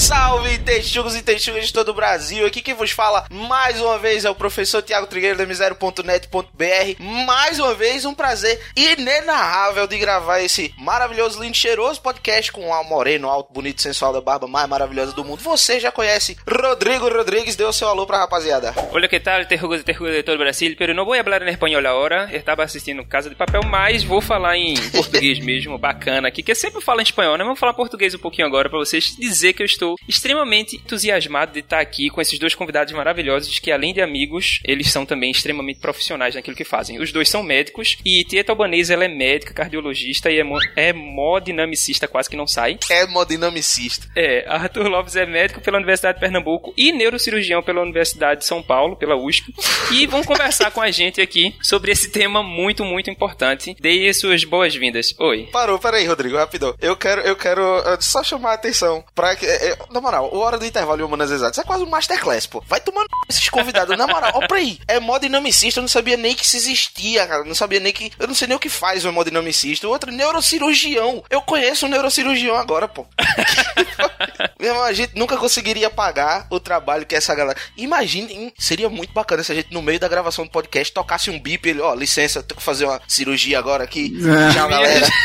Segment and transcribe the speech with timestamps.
[0.00, 2.46] Salve, texugos e texugas de todo o Brasil.
[2.46, 7.02] Aqui quem vos fala mais uma vez é o professor Tiago Trigueiro da misério.net.br.
[7.26, 12.84] Mais uma vez, um prazer inenarrável de gravar esse maravilhoso, lindo, cheiroso podcast com o
[12.84, 15.42] moreno, alto, bonito, sensual da barba mais maravilhosa do mundo.
[15.42, 18.74] Você já conhece Rodrigo Rodrigues, o seu alô pra rapaziada.
[18.90, 19.46] Hola, ¿qué tal?
[19.46, 22.30] Terrugos y terrugas de todo el Brasil, pero no voy a hablar en español ahora.
[22.32, 26.56] Estaba assistindo Casa de Papel, mas vou falar em português mesmo, bacana aqui, que eu
[26.56, 27.44] sempre falo em espanhol, né?
[27.44, 31.60] Vamos falar português um pouquinho agora pra vocês dizer que eu estou extremamente entusiasmado de
[31.60, 35.80] estar aqui com esses dois convidados maravilhosos que, além de amigos, eles são também extremamente
[35.80, 37.00] profissionais naquilo que fazem.
[37.00, 40.92] Os dois são médicos e Tieta Albanese, ela é médica, cardiologista e é, mo é
[40.92, 42.78] modinamicista, quase que não sai.
[42.90, 44.06] É modinamicista.
[44.16, 48.62] É, Arthur Lopes é médico pela Universidade de Pernambuco e neurocirurgião pela Universidade de São
[48.62, 49.54] Paulo, pela USP.
[49.92, 53.76] E vão conversar com a gente aqui sobre esse tema muito, muito importante.
[53.80, 55.14] Deem suas boas-vindas.
[55.18, 55.48] Oi.
[55.52, 56.74] Parou, peraí, Rodrigo, rapidão.
[56.80, 59.46] Eu quero, eu quero uh, só chamar a atenção pra que.
[59.90, 62.62] Na moral, o Hora do Intervalo e Humanas Exatas é quase um masterclass, pô.
[62.66, 63.96] Vai tomando esses convidados.
[63.96, 64.78] Na moral, ó pra aí.
[64.86, 67.42] É modinamicista, eu não sabia nem que isso existia, cara.
[67.42, 68.12] Eu não sabia nem que.
[68.18, 69.86] Eu não sei nem o que faz um modinamicista.
[69.86, 71.24] O outro, neurocirurgião.
[71.28, 73.06] Eu conheço um neurocirurgião agora, pô.
[74.58, 77.58] Meu irmão, a gente nunca conseguiria pagar o trabalho que essa galera.
[77.76, 81.30] Imagine, hein, seria muito bacana se a gente, no meio da gravação do podcast, tocasse
[81.30, 84.12] um bip, ele, ó, licença, eu tenho que fazer uma cirurgia agora aqui.
[84.18, 84.52] É.
[84.52, 85.06] Tchau, galera.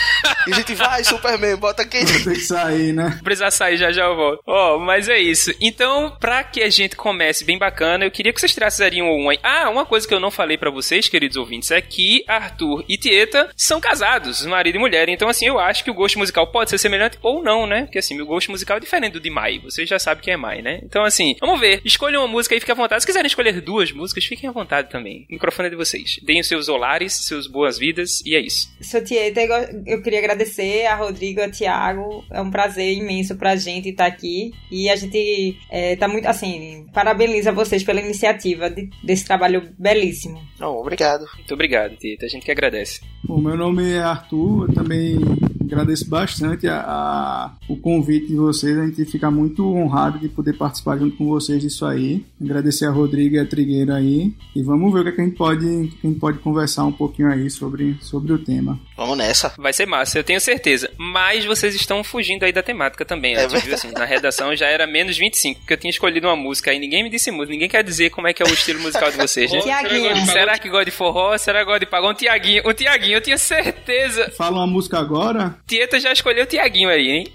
[0.48, 2.06] E a gente vai, Superman, bota aqui.
[2.06, 3.20] Tem que sair, né?
[3.24, 4.35] precisar sair já já eu volto.
[4.46, 5.54] Ó, mas é isso.
[5.60, 9.30] Então, pra que a gente comece bem bacana, eu queria que vocês trazeriam um.
[9.44, 12.98] Ah, uma coisa que eu não falei pra vocês, queridos ouvintes, é que Arthur e
[12.98, 15.10] Tieta são casados, marido e mulher.
[15.10, 17.84] Então, assim, eu acho que o gosto musical pode ser semelhante ou não, né?
[17.84, 19.60] Porque, assim, meu gosto musical é diferente do de Mai.
[19.60, 20.80] Vocês já sabem quem é Mai, né?
[20.84, 21.82] Então, assim, vamos ver.
[21.84, 23.02] Escolham uma música aí, fiquem à vontade.
[23.02, 25.26] Se quiserem escolher duas músicas, fiquem à vontade também.
[25.30, 26.20] O microfone é de vocês.
[26.24, 28.70] Deem os seus olares, seus boas-vidas, e é isso.
[28.82, 29.48] Sou Tieta, e
[29.88, 32.24] eu queria agradecer a Rodrigo, a Thiago.
[32.32, 34.25] É um prazer imenso pra gente estar aqui.
[34.72, 40.40] E a gente é, tá muito, assim, parabeniza vocês pela iniciativa de- desse trabalho belíssimo.
[40.60, 41.26] Não, obrigado.
[41.36, 42.26] Muito obrigado, Tieta.
[42.26, 43.02] A gente que agradece.
[43.24, 45.16] Bom, meu nome é Arthur, eu também
[45.66, 50.54] agradeço bastante a, a- o convite de vocês, a gente fica muito honrado de poder
[50.54, 52.26] participar junto com vocês disso aí.
[52.42, 55.24] Agradecer a Rodrigo e a Trigueiro aí, e vamos ver o que, é que a
[55.26, 58.80] gente pode, o que a gente pode conversar um pouquinho aí sobre, sobre o tema.
[58.98, 59.54] Vamos nessa.
[59.58, 60.90] Vai ser massa, eu tenho certeza.
[60.98, 63.36] Mas vocês estão fugindo aí da temática também.
[63.36, 63.74] É Antes, viu?
[63.76, 66.80] Assim, na redação já era menos 25, porque eu tinha escolhido uma música aí.
[66.80, 69.18] Ninguém me disse música, ninguém quer dizer como é que é o estilo musical de
[69.18, 69.60] vocês, né?
[69.62, 70.26] Tiaguinho.
[70.26, 71.38] Será que gosta de forró?
[71.38, 72.12] Será que gosta de pagão?
[72.12, 74.32] Um Tiaguinho, um Tiaguinho, eu tinha certeza.
[74.38, 75.55] Fala uma música agora?
[75.68, 77.34] Tieta já escolheu o Tiaguinho aí, hein?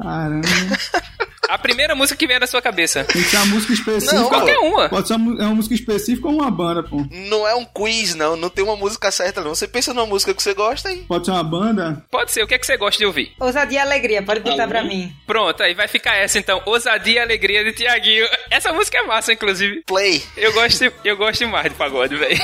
[0.00, 0.48] Caramba,
[1.48, 3.04] A primeira música que vem na sua cabeça.
[3.04, 4.16] tem que ser uma música específica.
[4.20, 4.88] Não, Qualquer uma.
[4.90, 7.04] Pode ser uma, é uma música específica ou uma banda, pô.
[7.10, 8.36] Não é um quiz, não.
[8.36, 9.54] Não tem uma música certa, não.
[9.54, 10.98] Você pensa numa música que você gosta e.
[11.04, 12.04] Pode ser uma banda?
[12.10, 13.32] Pode ser, o que é que você gosta de ouvir?
[13.40, 15.10] Ousadia e alegria, pode botar pra mim.
[15.26, 16.60] Pronto, aí vai ficar essa então.
[16.66, 18.26] Ousadia e Alegria de Tiaguinho.
[18.50, 19.82] Essa música é massa, inclusive.
[19.86, 20.22] Play.
[20.36, 22.38] Eu gosto, eu gosto demais de pagode, velho.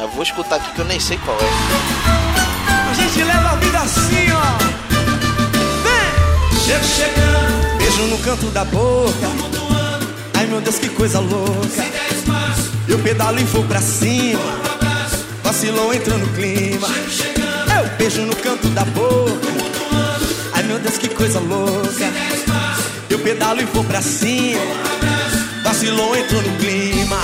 [0.00, 1.97] Eu vou escutar aqui que eu nem sei qual é.
[2.98, 4.58] A gente leva a vida assim, ó.
[5.84, 6.60] Vem!
[6.60, 9.28] Chego chegando, beijo no canto da boca.
[10.34, 11.84] Ai meu Deus, que coisa louca.
[12.88, 14.40] Eu pedalo e vou pra cima.
[15.44, 16.88] Vacilou, entrou no clima.
[16.88, 19.48] Eu beijo no canto da boca.
[20.52, 22.12] Ai meu Deus, que coisa louca.
[23.08, 24.60] Eu pedalo e vou pra cima.
[25.62, 27.18] Vacilou, entrou no clima.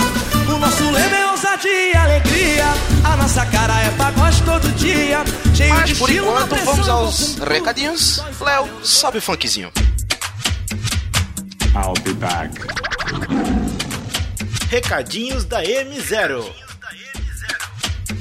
[0.49, 1.24] O nosso lema é
[1.55, 2.65] ousadia e alegria.
[3.05, 5.25] A nossa cara é pagode todo dia.
[5.55, 8.23] Cheio Mas de por estilo, enquanto, vamos aos recadinhos.
[8.41, 9.71] Léo, sobe o funkzinho.
[11.75, 12.61] I'll be back.
[14.69, 16.45] Recadinhos da M0.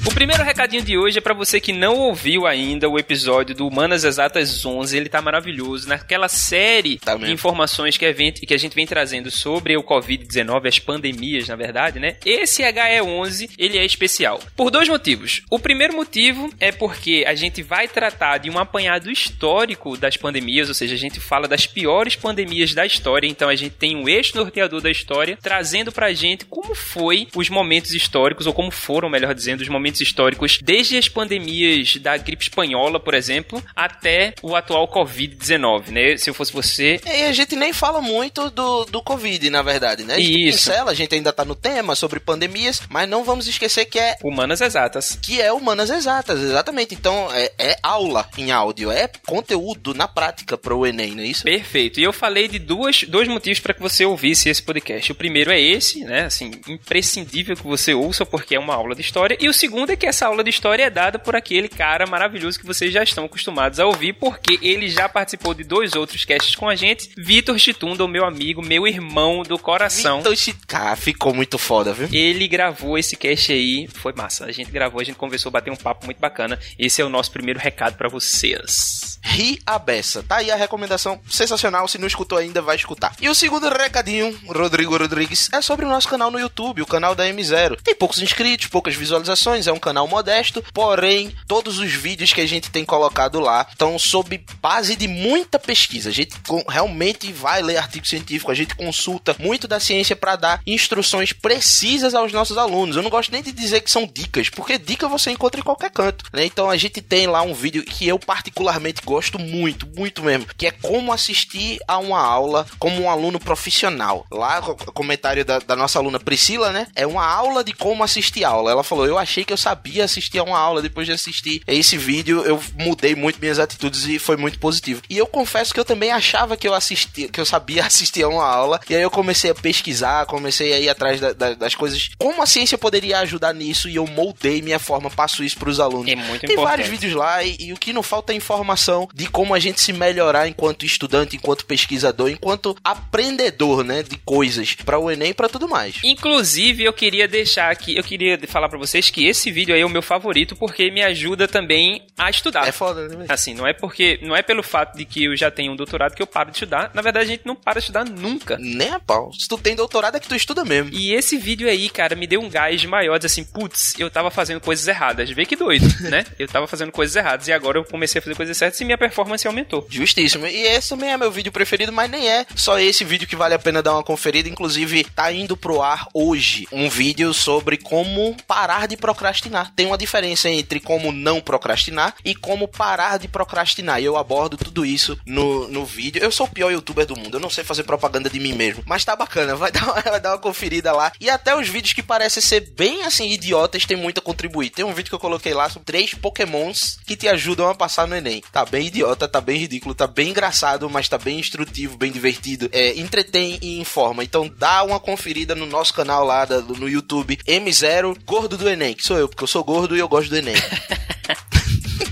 [0.06, 3.66] O primeiro recadinho de hoje é pra você que não ouviu ainda o episódio do
[3.66, 4.94] Humanas Exatas 11.
[4.94, 5.88] Ele tá maravilhoso.
[5.88, 9.82] Naquela série Tá de informações que a, gente, que a gente vem trazendo sobre o
[9.82, 12.16] Covid-19, as pandemias, na verdade, né?
[12.24, 14.40] Esse HE11, ele é especial.
[14.54, 15.40] Por dois motivos.
[15.50, 20.68] O primeiro motivo é porque a gente vai tratar de um apanhado histórico das pandemias,
[20.68, 23.26] ou seja, a gente fala das piores pandemias da história.
[23.26, 27.48] Então a gente tem um eixo norteador da história trazendo pra gente como foi os
[27.48, 32.44] momentos históricos, ou como foram, melhor dizendo, os momentos históricos, desde as pandemias da gripe
[32.44, 36.16] espanhola, por exemplo, até o atual Covid-19, né?
[36.16, 37.00] Se eu fosse você.
[37.06, 40.14] E a gente nem fala muito do, do Covid, na verdade, né?
[40.14, 40.58] A gente Isso.
[40.58, 44.16] pincela, a gente ainda tá no tema sobre pandemias, mas não vamos esquecer que é
[44.22, 45.18] Humanas exatas.
[45.20, 46.94] que é humanas exatas, exatamente.
[46.94, 51.26] Então é, é aula em áudio, é conteúdo na prática para o Enem, não é
[51.26, 51.44] isso?
[51.44, 52.00] Perfeito.
[52.00, 55.10] E eu falei de duas, dois motivos para que você ouvisse esse podcast.
[55.12, 56.24] O primeiro é esse, né?
[56.24, 59.36] Assim, imprescindível que você ouça porque é uma aula de história.
[59.40, 62.58] E o segundo é que essa aula de história é dada por aquele cara maravilhoso
[62.58, 66.54] que vocês já estão acostumados a ouvir, porque ele já participou de dois outros casts
[66.54, 67.10] com a gente.
[67.16, 70.20] Vitor Chitunda, o meu amigo, meu irmão do coração.
[70.20, 72.08] Então, esse- cara, ficou muito foda, viu?
[72.12, 74.44] Ele gravou esse cast aí, foi massa.
[74.46, 76.58] A gente gravou, a gente conversou, bateu um papo muito bacana.
[76.78, 79.18] Esse é o nosso primeiro recado pra vocês.
[79.22, 80.22] Ri a beça.
[80.22, 81.88] Tá aí a recomendação sensacional.
[81.88, 83.14] Se não escutou ainda, vai escutar.
[83.20, 87.14] E o segundo recadinho, Rodrigo Rodrigues, é sobre o nosso canal no YouTube, o canal
[87.14, 87.78] da M0.
[87.82, 92.46] Tem poucos inscritos, poucas visualizações, é um canal modesto, porém, todos os vídeos que a
[92.46, 96.10] gente tem colocado lá estão sob base de muita pesquisa.
[96.10, 96.34] A gente
[96.68, 102.14] realmente vai ler artigo científico, a gente consulta muito da ciência para dar instruções precisas
[102.14, 102.96] aos nossos alunos.
[102.96, 105.90] Eu não gosto nem de dizer que são dicas, porque dica você encontra em qualquer
[105.90, 106.44] canto, né?
[106.44, 110.66] Então a gente tem lá um vídeo que eu particularmente gosto muito, muito mesmo, que
[110.66, 114.26] é como assistir a uma aula como um aluno profissional.
[114.30, 114.60] Lá,
[114.94, 116.86] comentário da, da nossa aluna Priscila, né?
[116.94, 118.70] É uma aula de como assistir aula.
[118.70, 120.82] Ela falou: Eu achei que eu sabia assistir a uma aula.
[120.82, 125.00] Depois de assistir esse vídeo, eu mudei muito minhas atitudes e foi muito positivo.
[125.08, 128.28] E eu confesso que eu também achava que eu assistia, que eu sabia assistir a
[128.28, 128.80] uma aula.
[128.88, 132.10] E aí eu comecei a pesquisar, comecei a ir atrás da- da- das coisas.
[132.18, 133.88] Como a ciência poderia ajudar nisso?
[133.88, 136.10] E eu moldei minha forma, passo isso pros alunos.
[136.12, 136.64] É muito Tem importante.
[136.64, 139.80] vários vídeos lá e, e o que não falta é informação de como a gente
[139.80, 145.34] se melhorar enquanto estudante, enquanto pesquisador, enquanto aprendedor, né, de coisas para o Enem e
[145.34, 145.96] para tudo mais.
[146.04, 149.86] Inclusive, eu queria deixar aqui, eu queria falar pra vocês que esse vídeo aí é
[149.86, 152.66] o meu favorito porque me ajuda também a estudar.
[152.66, 153.26] É foda, né?
[153.28, 156.14] Assim, não é porque, não é pelo fato de que eu já tenho um doutorado
[156.14, 156.90] que eu paro de estudar.
[156.92, 158.58] Na verdade, a gente não para de estudar nunca.
[158.58, 159.32] Nem a pau.
[159.32, 160.90] Se tu tem doutorado é que tu estuda mesmo.
[160.92, 164.30] E esse vídeo aí, cara, me deu um gás maior, de assim, putz, eu tava
[164.30, 165.30] fazendo coisas erradas.
[165.30, 166.24] Vê que doido, né?
[166.38, 168.98] Eu tava fazendo coisas erradas e agora eu comecei a fazer coisas certas e minha
[168.98, 169.86] performance aumentou.
[169.88, 170.46] Justíssimo.
[170.46, 173.54] E esse também é meu vídeo preferido, mas nem é só esse vídeo que vale
[173.54, 174.48] a pena dar uma conferida.
[174.48, 179.33] Inclusive, tá indo pro ar hoje um vídeo sobre como parar de procrastinar.
[179.74, 184.00] Tem uma diferença entre como não procrastinar e como parar de procrastinar.
[184.00, 186.22] E eu abordo tudo isso no, no vídeo.
[186.22, 187.36] Eu sou o pior youtuber do mundo.
[187.36, 188.82] Eu não sei fazer propaganda de mim mesmo.
[188.86, 189.54] Mas tá bacana.
[189.56, 191.12] Vai dar uma, vai dar uma conferida lá.
[191.20, 194.70] E até os vídeos que parecem ser bem assim idiotas tem muito a contribuir.
[194.70, 198.06] Tem um vídeo que eu coloquei lá sobre três pokémons que te ajudam a passar
[198.06, 198.42] no Enem.
[198.52, 202.68] Tá bem idiota, tá bem ridículo, tá bem engraçado, mas tá bem instrutivo, bem divertido.
[202.72, 204.22] É, entretém e informa.
[204.24, 208.94] Então dá uma conferida no nosso canal lá da- no YouTube M0 Gordo do Enem,
[208.94, 210.54] que sou eu, porque eu sou gordo e eu gosto do Enem.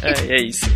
[0.02, 0.66] É, é isso.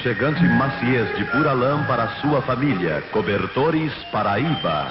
[0.00, 3.02] Aconchegante maciez de pura lã para sua família.
[3.12, 4.88] Cobertores Paraíba.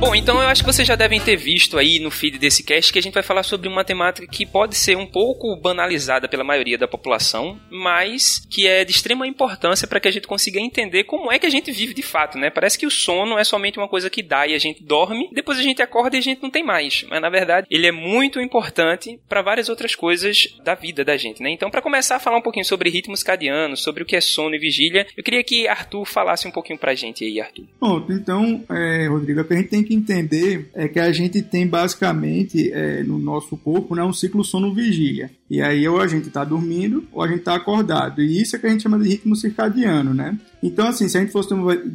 [0.00, 2.92] Bom, então eu acho que vocês já devem ter visto aí no feed desse cast
[2.92, 6.44] que a gente vai falar sobre uma temática que pode ser um pouco banalizada pela
[6.44, 11.02] maioria da população, mas que é de extrema importância para que a gente consiga entender
[11.02, 12.48] como é que a gente vive de fato, né?
[12.48, 15.58] Parece que o sono é somente uma coisa que dá e a gente dorme, depois
[15.58, 17.04] a gente acorda e a gente não tem mais.
[17.10, 21.42] Mas na verdade, ele é muito importante para várias outras coisas da vida da gente,
[21.42, 21.50] né?
[21.50, 24.54] Então, para começar a falar um pouquinho sobre ritmo circadiano, sobre o que é sono
[24.54, 27.64] e vigília, eu queria que Arthur falasse um pouquinho pra gente aí, Arthur.
[27.80, 31.66] Pronto, então, é, Rodrigo, que a gente tem que entender é que a gente tem
[31.66, 35.30] basicamente é, no nosso corpo né, um ciclo sono-vigília.
[35.50, 38.22] E aí ou a gente está dormindo ou a gente está acordado.
[38.22, 40.38] E isso é que a gente chama de ritmo circadiano, né?
[40.62, 41.48] Então, assim, se a gente fosse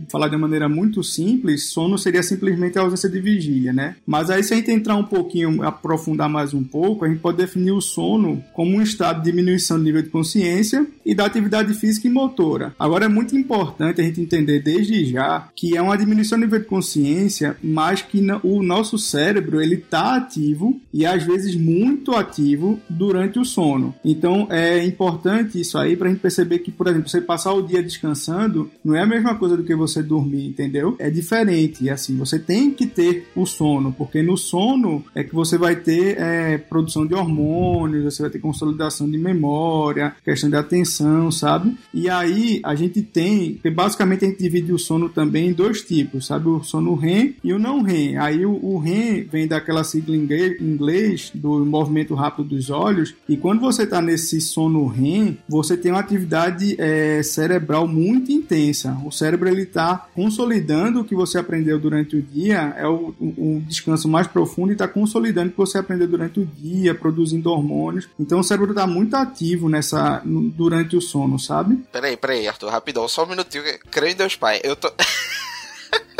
[0.09, 3.95] falar de uma maneira muito simples, sono seria simplesmente a ausência de vigília, né?
[4.05, 7.37] Mas aí, se a gente entrar um pouquinho, aprofundar mais um pouco, a gente pode
[7.37, 11.73] definir o sono como um estado de diminuição do nível de consciência e da atividade
[11.73, 12.73] física e motora.
[12.79, 16.59] Agora, é muito importante a gente entender desde já que é uma diminuição do nível
[16.59, 22.79] de consciência, mas que o nosso cérebro ele está ativo e às vezes muito ativo
[22.89, 23.93] durante o sono.
[24.03, 27.81] Então é importante isso aí pra gente perceber que, por exemplo, você passar o dia
[27.81, 30.95] descansando não é a mesma coisa do que você dormir, entendeu?
[30.99, 31.83] É diferente.
[31.83, 35.75] E assim, você tem que ter o sono, porque no sono é que você vai
[35.75, 41.75] ter é, produção de hormônios, você vai ter consolidação de memória, questão de atenção, sabe?
[41.93, 46.27] E aí a gente tem, basicamente a gente divide o sono também em dois tipos,
[46.27, 46.49] sabe?
[46.49, 48.17] O sono REM e o não REM.
[48.17, 50.27] Aí o, REM vem daquela sigla em
[50.61, 55.91] inglês do movimento rápido dos olhos, e quando você está nesse sono REM, você tem
[55.91, 58.95] uma atividade é, cerebral muito intensa.
[59.03, 63.57] O cérebro ele está consolidando o que você aprendeu durante o dia, é o, o,
[63.57, 67.49] o descanso mais profundo e está consolidando o que você aprendeu durante o dia, produzindo
[67.49, 68.07] hormônios.
[68.19, 71.77] Então o cérebro está muito ativo nessa durante o sono, sabe?
[71.91, 73.63] Peraí, peraí, Arthur, rapidão, só um minutinho.
[73.89, 74.61] Creio em Deus Pai.
[74.63, 74.91] Eu tô.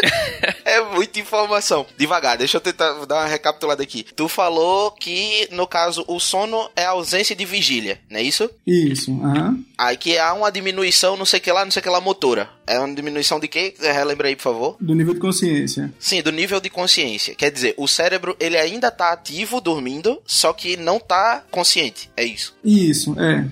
[0.65, 1.85] é muita informação.
[1.97, 4.05] Devagar, deixa eu tentar dar uma recapitulada aqui.
[4.15, 8.49] Tu falou que, no caso, o sono é ausência de vigília, não é isso?
[8.65, 9.59] Isso, aham.
[9.83, 11.99] Aí que há uma diminuição, não sei o que lá, não sei o que lá,
[11.99, 12.49] motora.
[12.65, 13.73] É uma diminuição de quê?
[13.77, 14.77] Relembra aí, por favor.
[14.79, 15.93] Do nível de consciência.
[15.99, 17.35] Sim, do nível de consciência.
[17.35, 22.09] Quer dizer, o cérebro, ele ainda tá ativo, dormindo, só que não tá consciente.
[22.15, 22.55] É isso.
[22.63, 23.45] Isso, é,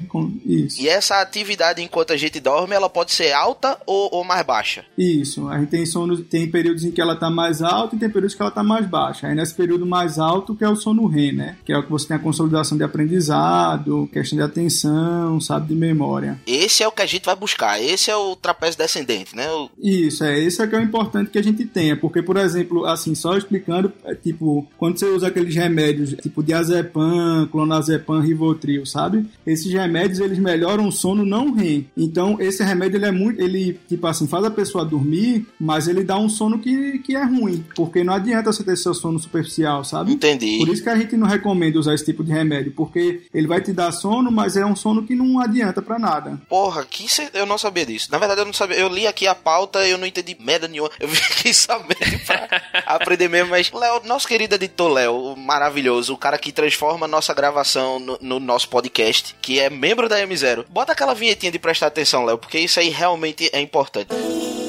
[0.45, 0.81] isso.
[0.81, 4.85] E essa atividade enquanto a gente dorme, ela pode ser alta ou, ou mais baixa.
[4.97, 8.09] Isso, a gente tem sono, tem períodos em que ela tá mais alta e tem
[8.09, 9.27] períodos que ela tá mais baixa.
[9.27, 11.57] Aí nesse período mais alto que é o sono REM, né?
[11.65, 15.75] Que é o que você tem a consolidação de aprendizado, questão de atenção, sabe, de
[15.75, 16.20] memória.
[16.45, 17.81] Esse é o que a gente vai buscar.
[17.81, 19.49] Esse é o trapézio descendente, né?
[19.51, 22.37] O- Isso, é, esse é que é o importante que a gente tenha, porque, por
[22.37, 28.85] exemplo, assim, só explicando, é, tipo, quando você usa aqueles remédios, tipo diazepam, clonazepam, rivotril,
[28.85, 29.25] sabe?
[29.45, 31.87] Esses remédios, eles melhoram o sono não REM.
[31.97, 36.03] Então, esse remédio, ele é muito, ele, tipo assim, faz a pessoa dormir, mas ele
[36.03, 39.83] dá um sono que, que é ruim, porque não adianta você ter seu sono superficial,
[39.83, 40.11] sabe?
[40.13, 40.57] Entendi.
[40.57, 43.61] Por isso que a gente não recomenda usar esse tipo de remédio, porque ele vai
[43.61, 46.10] te dar sono, mas é um sono que não adianta pra nada.
[46.49, 48.09] Porra, que cê- eu não sabia disso.
[48.11, 48.77] Na verdade, eu não sabia.
[48.77, 50.89] Eu li aqui a pauta e eu não entendi merda nenhuma.
[50.99, 52.47] Eu fiquei sabendo pra
[52.85, 53.49] aprender mesmo.
[53.51, 57.99] Mas, Léo, nosso querido editor Léo, o maravilhoso, o cara que transforma a nossa gravação
[57.99, 60.65] no, no nosso podcast, que é membro da M0.
[60.69, 64.07] Bota aquela vinhetinha de prestar atenção, Léo, porque isso aí realmente é importante.
[64.07, 64.60] Presta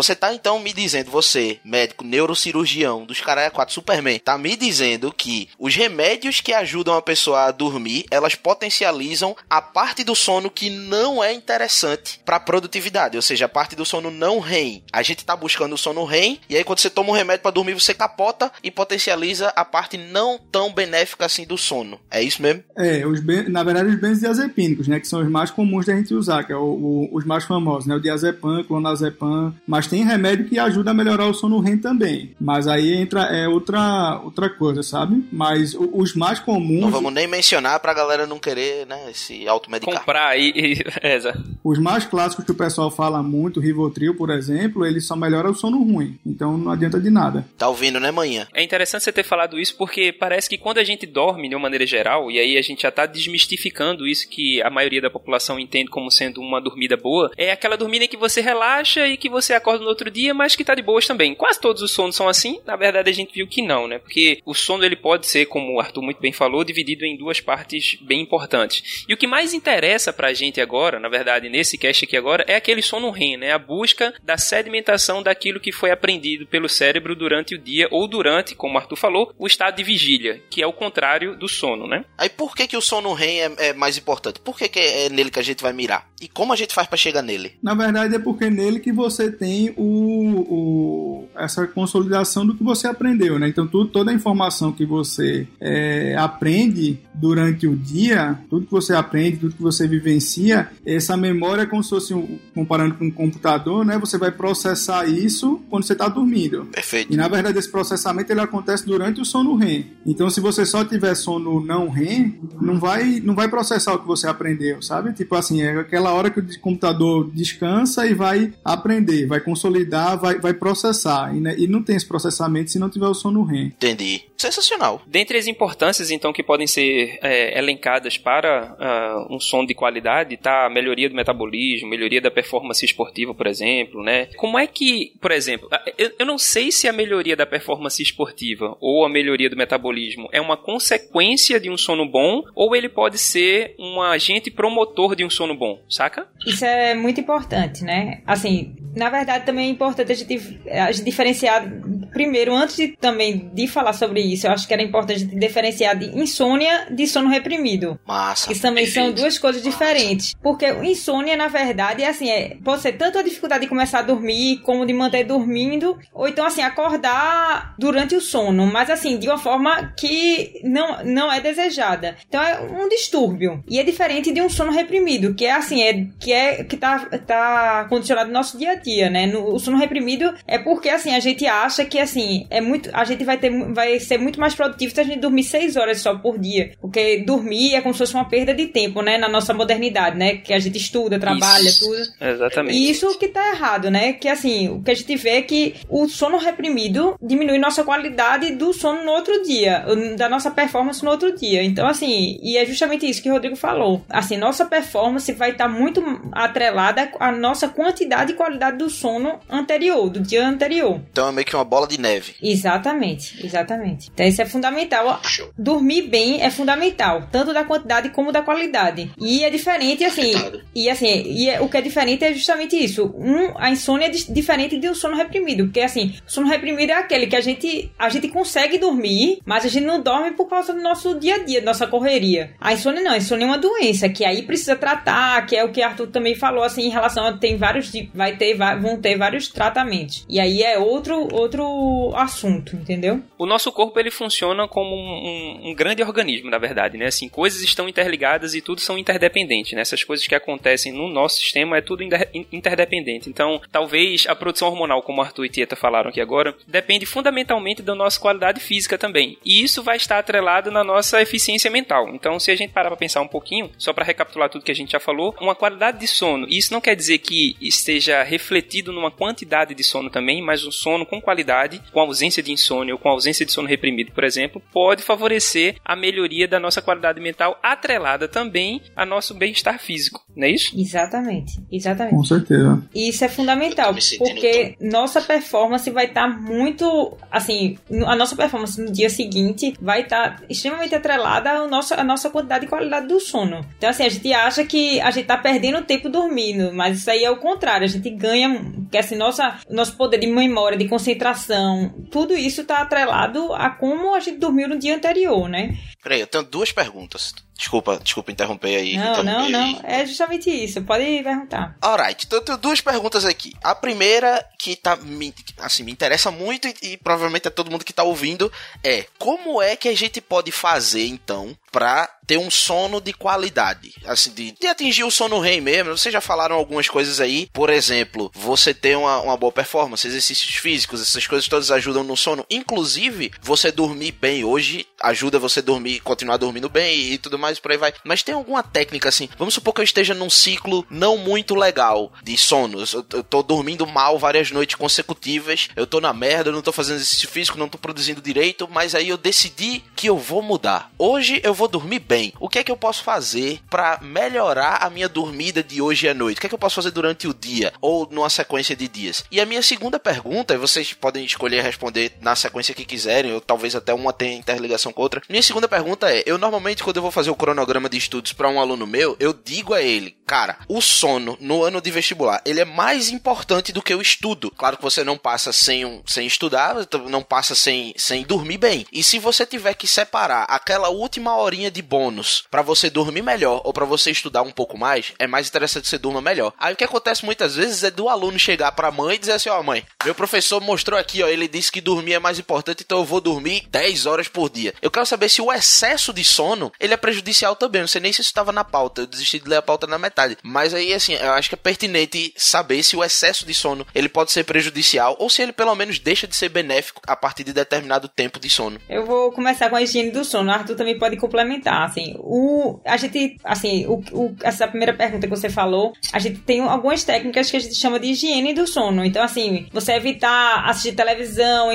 [0.00, 5.12] Você tá então me dizendo, você, médico neurocirurgião dos caralho 4 Superman, tá me dizendo
[5.12, 10.48] que os remédios que ajudam a pessoa a dormir, elas potencializam a parte do sono
[10.50, 14.82] que não é interessante pra produtividade, ou seja, a parte do sono não REM.
[14.90, 17.50] A gente tá buscando o sono REM e aí quando você toma um remédio pra
[17.50, 22.00] dormir, você capota e potencializa a parte não tão benéfica assim do sono.
[22.10, 22.64] É isso mesmo?
[22.74, 24.98] É, os na verdade, os benzodiazepínicos, né?
[24.98, 27.86] Que são os mais comuns da gente usar, que é o- o- os mais famosos,
[27.86, 27.94] né?
[27.94, 29.54] O diazepam, clonazepam.
[29.66, 32.30] Mas tem remédio que ajuda a melhorar o sono REM também.
[32.40, 35.22] Mas aí entra é outra, outra coisa, sabe?
[35.32, 39.46] Mas o- os mais comuns, Não vamos nem mencionar pra galera não querer, né, se
[39.48, 39.98] automedicar.
[39.98, 40.52] Comprar aí.
[40.54, 41.40] e- é, exato.
[41.64, 45.50] os mais clássicos que o pessoal fala muito, o Rivotril, por exemplo, ele só melhora
[45.50, 46.18] o sono ruim.
[46.24, 47.44] Então não adianta de nada.
[47.58, 48.46] Tá ouvindo, né, manhã?
[48.54, 51.62] É interessante você ter falado isso porque parece que quando a gente dorme de uma
[51.62, 55.58] maneira geral, e aí a gente já tá desmistificando isso que a maioria da população
[55.58, 59.28] entende como sendo uma dormida boa, é aquela dormida em que você relaxa e que
[59.28, 61.34] você acorda no outro dia, mas que tá de boas também.
[61.34, 63.98] Quase todos os sonos são assim, na verdade a gente viu que não, né?
[63.98, 67.40] Porque o sono ele pode ser, como o Arthur muito bem falou, dividido em duas
[67.40, 69.04] partes bem importantes.
[69.08, 72.54] E o que mais interessa pra gente agora, na verdade, nesse cast aqui agora, é
[72.54, 73.52] aquele sono REM, né?
[73.52, 78.54] A busca da sedimentação daquilo que foi aprendido pelo cérebro durante o dia ou durante,
[78.54, 82.04] como o Arthur falou, o estado de vigília, que é o contrário do sono, né?
[82.16, 84.40] Aí por que, que o sono REM é, é mais importante?
[84.40, 86.08] Por que, que é nele que a gente vai mirar?
[86.20, 87.56] E como a gente faz pra chegar nele?
[87.62, 91.09] Na verdade é porque é nele que você tem o, o-
[91.44, 93.48] essa consolidação do que você aprendeu, né?
[93.48, 98.94] Então tudo, toda a informação que você é, aprende durante o dia, tudo que você
[98.94, 103.10] aprende, tudo que você vivencia, essa memória é como se fosse, um- comparando com um
[103.10, 103.98] computador, né?
[103.98, 106.66] Você vai processar isso quando você está dormindo.
[106.66, 107.12] Perfeito.
[107.12, 109.86] E na verdade esse processamento ele acontece durante o sono REM.
[110.06, 114.06] Então se você só tiver sono não REM, não vai não vai processar o que
[114.06, 115.12] você aprendeu, sabe?
[115.12, 120.38] Tipo assim, é aquela hora que o computador descansa e vai aprender, vai consolidar, vai,
[120.38, 121.29] vai processar.
[121.34, 123.66] E, né, e não tem esse processamento se não tiver o sono REM.
[123.66, 124.29] Entendi.
[124.40, 125.02] Sensacional.
[125.06, 130.36] Dentre as importâncias, então, que podem ser é, elencadas para ah, um sono de qualidade,
[130.36, 134.26] tá a melhoria do metabolismo, melhoria da performance esportiva, por exemplo, né?
[134.36, 138.02] Como é que, por exemplo, ah, eu, eu não sei se a melhoria da performance
[138.02, 142.88] esportiva ou a melhoria do metabolismo é uma consequência de um sono bom ou ele
[142.88, 146.26] pode ser um agente promotor de um sono bom, saca?
[146.46, 148.22] Isso é muito importante, né?
[148.26, 151.64] Assim, na verdade também é importante a gente, a gente diferenciar
[152.12, 156.06] primeiro, antes de, também de falar sobre isso, eu acho que era importante diferenciar de
[156.18, 157.98] insônia de sono reprimido.
[158.06, 158.52] Massa.
[158.52, 160.34] Que também são duas coisas diferentes.
[160.42, 164.02] Porque insônia, na verdade, é assim, é, pode ser tanto a dificuldade de começar a
[164.02, 169.28] dormir, como de manter dormindo, ou então, assim, acordar durante o sono, mas assim, de
[169.28, 172.16] uma forma que não, não é desejada.
[172.28, 173.62] Então é um distúrbio.
[173.68, 176.98] E é diferente de um sono reprimido, que é assim, é que é que tá,
[177.26, 179.26] tá condicionado no nosso dia a dia, né?
[179.26, 182.90] No, o sono reprimido é porque assim, a gente acha que assim, é muito.
[182.92, 186.00] A gente vai ter vai ser muito mais produtivo se a gente dormir seis horas
[186.00, 186.72] só por dia.
[186.80, 189.18] Porque dormir é como se fosse uma perda de tempo, né?
[189.18, 190.36] Na nossa modernidade, né?
[190.36, 191.84] Que a gente estuda, trabalha, Isso.
[191.84, 192.00] tudo.
[192.20, 192.76] Exatamente.
[192.76, 194.12] E isso que tá errado, né?
[194.12, 198.54] Que assim, o que a gente vê é que o sono reprimido diminui nossa qualidade
[198.54, 199.84] do sono no outro dia,
[200.16, 201.62] da nossa performance no outro dia.
[201.62, 204.02] Então, assim, e é justamente isso que o Rodrigo falou.
[204.08, 210.08] Assim, nossa performance vai estar muito atrelada à nossa quantidade e qualidade do sono anterior,
[210.08, 211.00] do dia anterior.
[211.10, 212.34] Então é meio que uma bola de neve.
[212.42, 214.09] Exatamente, exatamente.
[214.14, 215.20] Então isso é fundamental.
[215.24, 215.50] Show.
[215.56, 219.10] Dormir bem é fundamental, tanto da quantidade como da qualidade.
[219.18, 220.32] E é diferente, assim.
[220.74, 223.12] E assim, e é- o que é diferente é justamente isso.
[223.16, 225.64] Um, a insônia é diferente do sono reprimido.
[225.64, 229.64] Porque assim, o sono reprimido é aquele que a gente, a gente consegue dormir, mas
[229.64, 232.52] a gente não dorme por causa do nosso dia a dia, da nossa correria.
[232.60, 235.70] A insônia não, a insônia é uma doença que aí precisa tratar, que é o
[235.70, 239.48] que Arthur também falou, assim, em relação a tem vários, vai ter, vão ter vários
[239.48, 240.24] tratamentos.
[240.28, 243.22] E aí é outro, outro assunto, entendeu?
[243.38, 247.06] O nosso corpo ele funciona como um, um- grande organismo, na verdade, né?
[247.06, 249.80] Assim, coisas estão interligadas e tudo são interdependentes, né?
[249.80, 253.28] Essas coisas que acontecem no nosso sistema é tudo inter- interdependente.
[253.28, 257.94] Então, talvez a produção hormonal, como Arthur e Tieta falaram aqui agora, depende fundamentalmente da
[257.94, 259.38] nossa qualidade física também.
[259.44, 262.08] E isso vai estar atrelado na nossa eficiência mental.
[262.14, 264.74] Então, se a gente parar para pensar um pouquinho, só para recapitular tudo que a
[264.74, 269.10] gente já falou, uma qualidade de sono, isso não quer dizer que esteja refletido numa
[269.10, 273.08] quantidade de sono também, mas um sono com qualidade, com ausência de insônia ou com
[273.08, 278.28] ausência de sono reprimido, por exemplo, pode favorecer a melhoria da nossa qualidade mental, atrelada
[278.28, 280.78] também a nosso bem-estar físico, não é isso?
[280.78, 282.14] Exatamente, exatamente.
[282.14, 282.82] Com certeza.
[282.94, 288.92] E isso é fundamental, porque nossa performance vai estar muito, assim, a nossa performance no
[288.92, 293.64] dia seguinte vai estar extremamente atrelada ao nosso, à nossa quantidade e qualidade do sono.
[293.78, 297.24] Então, assim, a gente acha que a gente tá perdendo tempo dormindo, mas isso aí
[297.24, 301.94] é o contrário, a gente ganha, porque assim, nossa, nosso poder de memória, de concentração,
[302.10, 305.76] tudo isso tá atrelado a como a gente dormiu no dia anterior, né?
[306.02, 307.34] Peraí, eu tenho duas perguntas.
[307.60, 308.96] Desculpa, desculpa interromper aí.
[308.96, 311.76] Não, não, não, é justamente isso, pode perguntar.
[311.82, 313.52] Alright, então eu tenho duas perguntas aqui.
[313.62, 317.84] A primeira, que tá me, assim, me interessa muito e, e provavelmente é todo mundo
[317.84, 318.50] que tá ouvindo,
[318.82, 323.92] é como é que a gente pode fazer, então, pra ter um sono de qualidade?
[324.06, 325.98] Assim, de, de atingir o sono rei mesmo.
[325.98, 327.48] Vocês já falaram algumas coisas aí.
[327.52, 332.16] Por exemplo, você ter uma, uma boa performance, exercícios físicos, essas coisas todas ajudam no
[332.16, 332.46] sono.
[332.48, 337.38] Inclusive, você dormir bem hoje ajuda você a dormir, continuar dormindo bem e, e tudo
[337.38, 337.92] mais, por aí vai.
[338.04, 339.28] Mas tem alguma técnica assim?
[339.38, 342.80] Vamos supor que eu esteja num ciclo não muito legal de sono.
[342.80, 345.68] Eu, eu tô dormindo mal várias noites consecutivas.
[345.74, 348.94] Eu tô na merda, eu não tô fazendo exercício físico, não tô produzindo direito, mas
[348.94, 350.90] aí eu decidi que eu vou mudar.
[350.98, 352.32] Hoje eu vou dormir bem.
[352.38, 356.14] O que é que eu posso fazer pra melhorar a minha dormida de hoje à
[356.14, 356.38] noite?
[356.38, 359.24] O que é que eu posso fazer durante o dia ou numa sequência de dias?
[359.30, 363.40] E a minha segunda pergunta, e vocês podem escolher responder na sequência que quiserem, ou
[363.40, 365.22] talvez até uma tenha interligação com outra.
[365.28, 368.48] Minha segunda pergunta é: eu normalmente quando eu vou fazer o cronograma de estudos para
[368.48, 372.60] um aluno meu, eu digo a ele, cara, o sono no ano de vestibular, ele
[372.60, 374.50] é mais importante do que o estudo.
[374.50, 376.76] Claro que você não passa sem, um, sem estudar,
[377.08, 378.86] não passa sem, sem dormir bem.
[378.92, 383.62] E se você tiver que separar aquela última horinha de bônus para você dormir melhor
[383.64, 386.52] ou para você estudar um pouco mais, é mais interessante você durma melhor.
[386.58, 389.48] Aí o que acontece muitas vezes é do aluno chegar pra mãe e dizer assim:
[389.48, 392.98] ó, mãe, meu professor mostrou aqui, ó, ele disse que dormir é mais importante, então
[392.98, 394.74] eu vou dormir 10 horas por dia.
[394.82, 397.19] Eu quero saber se o excesso de sono, ele é prejudicial
[397.56, 397.80] também.
[397.82, 399.02] Não sei nem se isso estava na pauta.
[399.02, 400.36] Eu desisti de ler a pauta na metade.
[400.42, 404.08] Mas aí, assim, eu acho que é pertinente saber se o excesso de sono, ele
[404.08, 407.52] pode ser prejudicial ou se ele pelo menos deixa de ser benéfico a partir de
[407.52, 408.78] determinado tempo de sono.
[408.88, 410.50] Eu vou começar com a higiene do sono.
[410.50, 411.84] Arthur também pode complementar.
[411.84, 416.40] Assim, o, a gente, assim, o, o- essa primeira pergunta que você falou, a gente
[416.40, 419.04] tem algumas técnicas que a gente chama de higiene do sono.
[419.04, 421.70] Então, assim, você evitar assistir televisão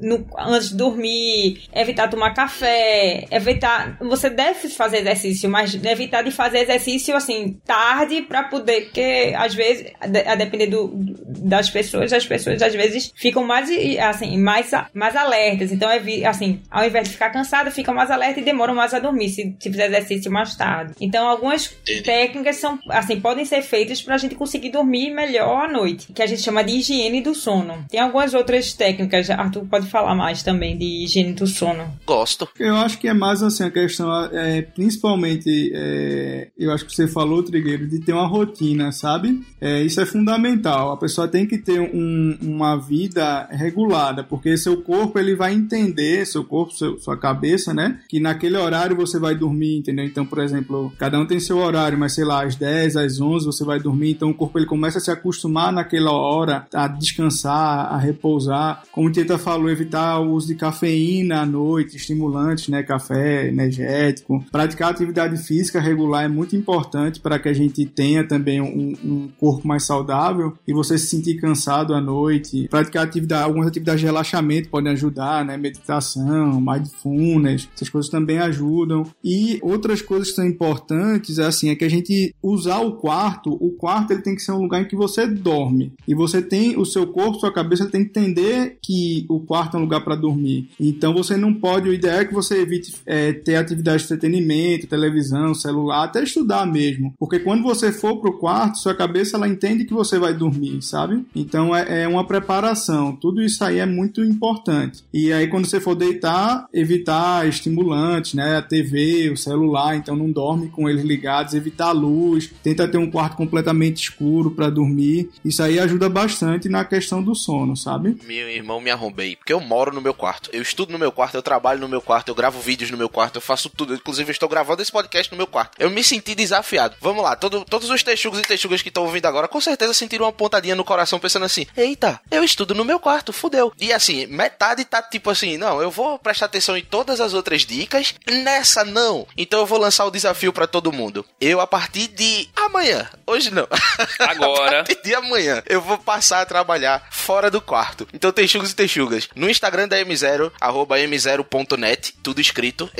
[0.00, 3.96] no- antes de dormir, evitar tomar café, evitar.
[4.00, 9.54] Você deve fazer exercício, mas evitar de fazer exercício assim tarde pra poder, porque às
[9.54, 10.92] vezes, a de- a depender do,
[11.26, 13.68] das pessoas, as pessoas às vezes ficam mais
[14.08, 15.72] assim mais a- mais alertas.
[15.72, 18.98] Então, evi- assim, ao invés de ficar cansada, ficam mais alerta e demoram mais a
[18.98, 20.92] dormir se, se fizer exercício mais tarde.
[21.00, 21.68] Então, algumas
[22.04, 26.26] técnicas são assim podem ser feitas pra gente conseguir dormir melhor à noite, que a
[26.26, 27.84] gente chama de higiene do sono.
[27.90, 31.90] Tem algumas outras técnicas, Arthur pode falar mais também de higiene do sono.
[32.06, 32.48] Gosto.
[32.58, 37.06] Eu acho que é mais assim a questão, é, principalmente, é, eu acho que você
[37.06, 39.40] falou, Trigueiro, de ter uma rotina, sabe?
[39.60, 40.92] É, isso é fundamental.
[40.92, 46.26] A pessoa tem que ter um- uma vida regulada, porque seu corpo ele vai entender,
[46.26, 47.98] seu corpo, seu- sua cabeça, né?
[48.08, 50.04] Que naquele horário você vai dormir, entendeu?
[50.04, 53.46] Então, por exemplo, cada um tem seu horário, mas sei lá, às 10, às 11
[53.46, 57.92] você vai dormir, então o corpo ele começa a se acostumar naquela hora a descansar,
[57.92, 58.82] a repousar.
[58.92, 62.82] Como o Tieta falou, evitar o uso de cafeína à noite, estimulantes, né?
[62.82, 64.44] Café, energético.
[64.64, 69.28] Praticar atividade física regular é muito importante para que a gente tenha também um, um
[69.38, 72.66] corpo mais saudável e você se sentir cansado à noite.
[72.70, 75.58] Praticar atividade, algumas atividades de relaxamento podem ajudar, né?
[75.58, 79.04] Meditação, mindfulness, essas coisas também ajudam.
[79.22, 83.70] E outras coisas que são importantes, assim, é que a gente usar o quarto, o
[83.72, 85.92] quarto ele tem que ser um lugar em que você dorme.
[86.08, 89.78] E você tem o seu corpo, sua cabeça tem que entender que o quarto é
[89.78, 90.70] um lugar para dormir.
[90.80, 94.53] Então você não pode, o ideal é que você evite é, ter atividade de entretenimento,
[94.86, 97.14] televisão, celular, até estudar mesmo.
[97.18, 101.24] Porque quando você for pro quarto, sua cabeça ela entende que você vai dormir, sabe?
[101.34, 103.16] Então é, é uma preparação.
[103.16, 105.04] Tudo isso aí é muito importante.
[105.12, 108.56] E aí quando você for deitar, evitar estimulantes, né?
[108.56, 112.98] A TV, o celular, então não dorme com eles ligados, evitar a luz, tenta ter
[112.98, 115.30] um quarto completamente escuro para dormir.
[115.44, 118.16] Isso aí ajuda bastante na questão do sono, sabe?
[118.26, 119.36] Meu irmão, me arrombei.
[119.36, 120.50] Porque eu moro no meu quarto.
[120.52, 123.08] Eu estudo no meu quarto, eu trabalho no meu quarto, eu gravo vídeos no meu
[123.08, 123.94] quarto, eu faço tudo.
[123.94, 125.72] Inclusive, eu estou gravando esse podcast no meu quarto.
[125.78, 126.96] Eu me senti desafiado.
[127.00, 130.26] Vamos lá, todo- todos os texugos e texugas que estão ouvindo agora, com certeza sentiram
[130.26, 133.72] uma pontadinha no coração pensando assim: Eita, eu estudo no meu quarto, fudeu.
[133.78, 137.62] E assim, metade tá tipo assim: Não, eu vou prestar atenção em todas as outras
[137.64, 139.26] dicas, nessa não.
[139.36, 141.24] Então eu vou lançar o desafio pra todo mundo.
[141.40, 143.66] Eu, a partir de amanhã, hoje não.
[144.18, 144.80] Agora.
[144.80, 148.06] A partir de amanhã eu vou passar a trabalhar fora do quarto.
[148.12, 152.90] Então, texugos e texugas, no Instagram da M0, arroba M0.net, tudo escrito,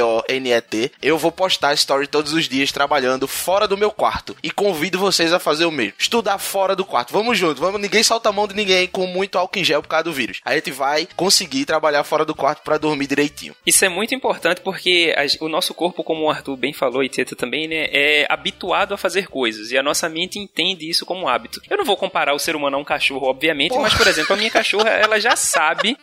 [0.00, 4.36] M0P-O-N-T-O-N-E-T, eu vou postar story todos os dias trabalhando fora do meu quarto.
[4.42, 5.94] E convido vocês a fazer o mesmo.
[5.98, 7.12] Estudar fora do quarto.
[7.12, 9.88] Vamos junto, vamos, ninguém solta a mão de ninguém com muito álcool em gel por
[9.88, 10.40] causa do vírus.
[10.44, 13.54] A gente vai conseguir trabalhar fora do quarto pra dormir direitinho.
[13.66, 17.08] Isso é muito importante porque a- o nosso corpo, como o Arthur bem falou e
[17.08, 21.28] Teta também, né, é habituado a fazer coisas e a nossa mente entende isso como
[21.28, 21.60] hábito.
[21.68, 24.36] Eu não vou comparar o ser humano a um cachorro, obviamente, mas por exemplo, a
[24.36, 25.96] minha cachorra, ela já sabe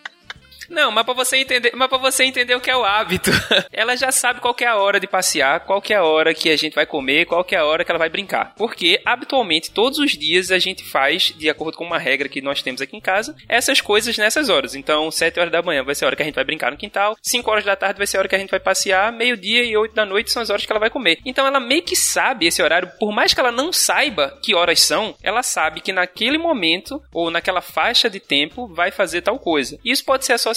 [0.69, 3.31] não, mas pra você entender, mas para você entender o que é o hábito.
[3.71, 6.57] ela já sabe qual é a hora de passear, qual é a hora que a
[6.57, 8.53] gente vai comer, qual é a hora que ela vai brincar.
[8.55, 12.61] Porque habitualmente todos os dias a gente faz, de acordo com uma regra que nós
[12.61, 14.75] temos aqui em casa, essas coisas nessas horas.
[14.75, 16.77] Então, 7 horas da manhã vai ser a hora que a gente vai brincar no
[16.77, 19.63] quintal, 5 horas da tarde vai ser a hora que a gente vai passear, meio-dia
[19.63, 21.19] e 8 da noite são as horas que ela vai comer.
[21.25, 24.81] Então ela meio que sabe esse horário, por mais que ela não saiba que horas
[24.81, 29.79] são, ela sabe que naquele momento ou naquela faixa de tempo vai fazer tal coisa.
[29.83, 30.56] Isso pode ser associado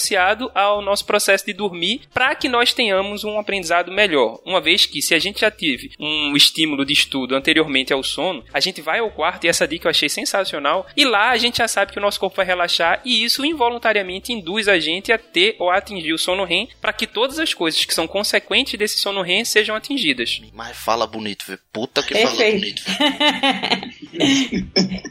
[0.55, 4.39] ao nosso processo de dormir para que nós tenhamos um aprendizado melhor.
[4.45, 8.43] Uma vez que se a gente já teve um estímulo de estudo anteriormente ao sono,
[8.53, 11.57] a gente vai ao quarto e essa dica eu achei sensacional e lá a gente
[11.59, 15.17] já sabe que o nosso corpo vai relaxar e isso involuntariamente induz a gente a
[15.17, 18.77] ter ou a atingir o sono REM para que todas as coisas que são consequentes
[18.77, 20.41] desse sono REM sejam atingidas.
[20.53, 21.59] Mas fala bonito, velho.
[21.71, 22.83] Puta que fala bonito.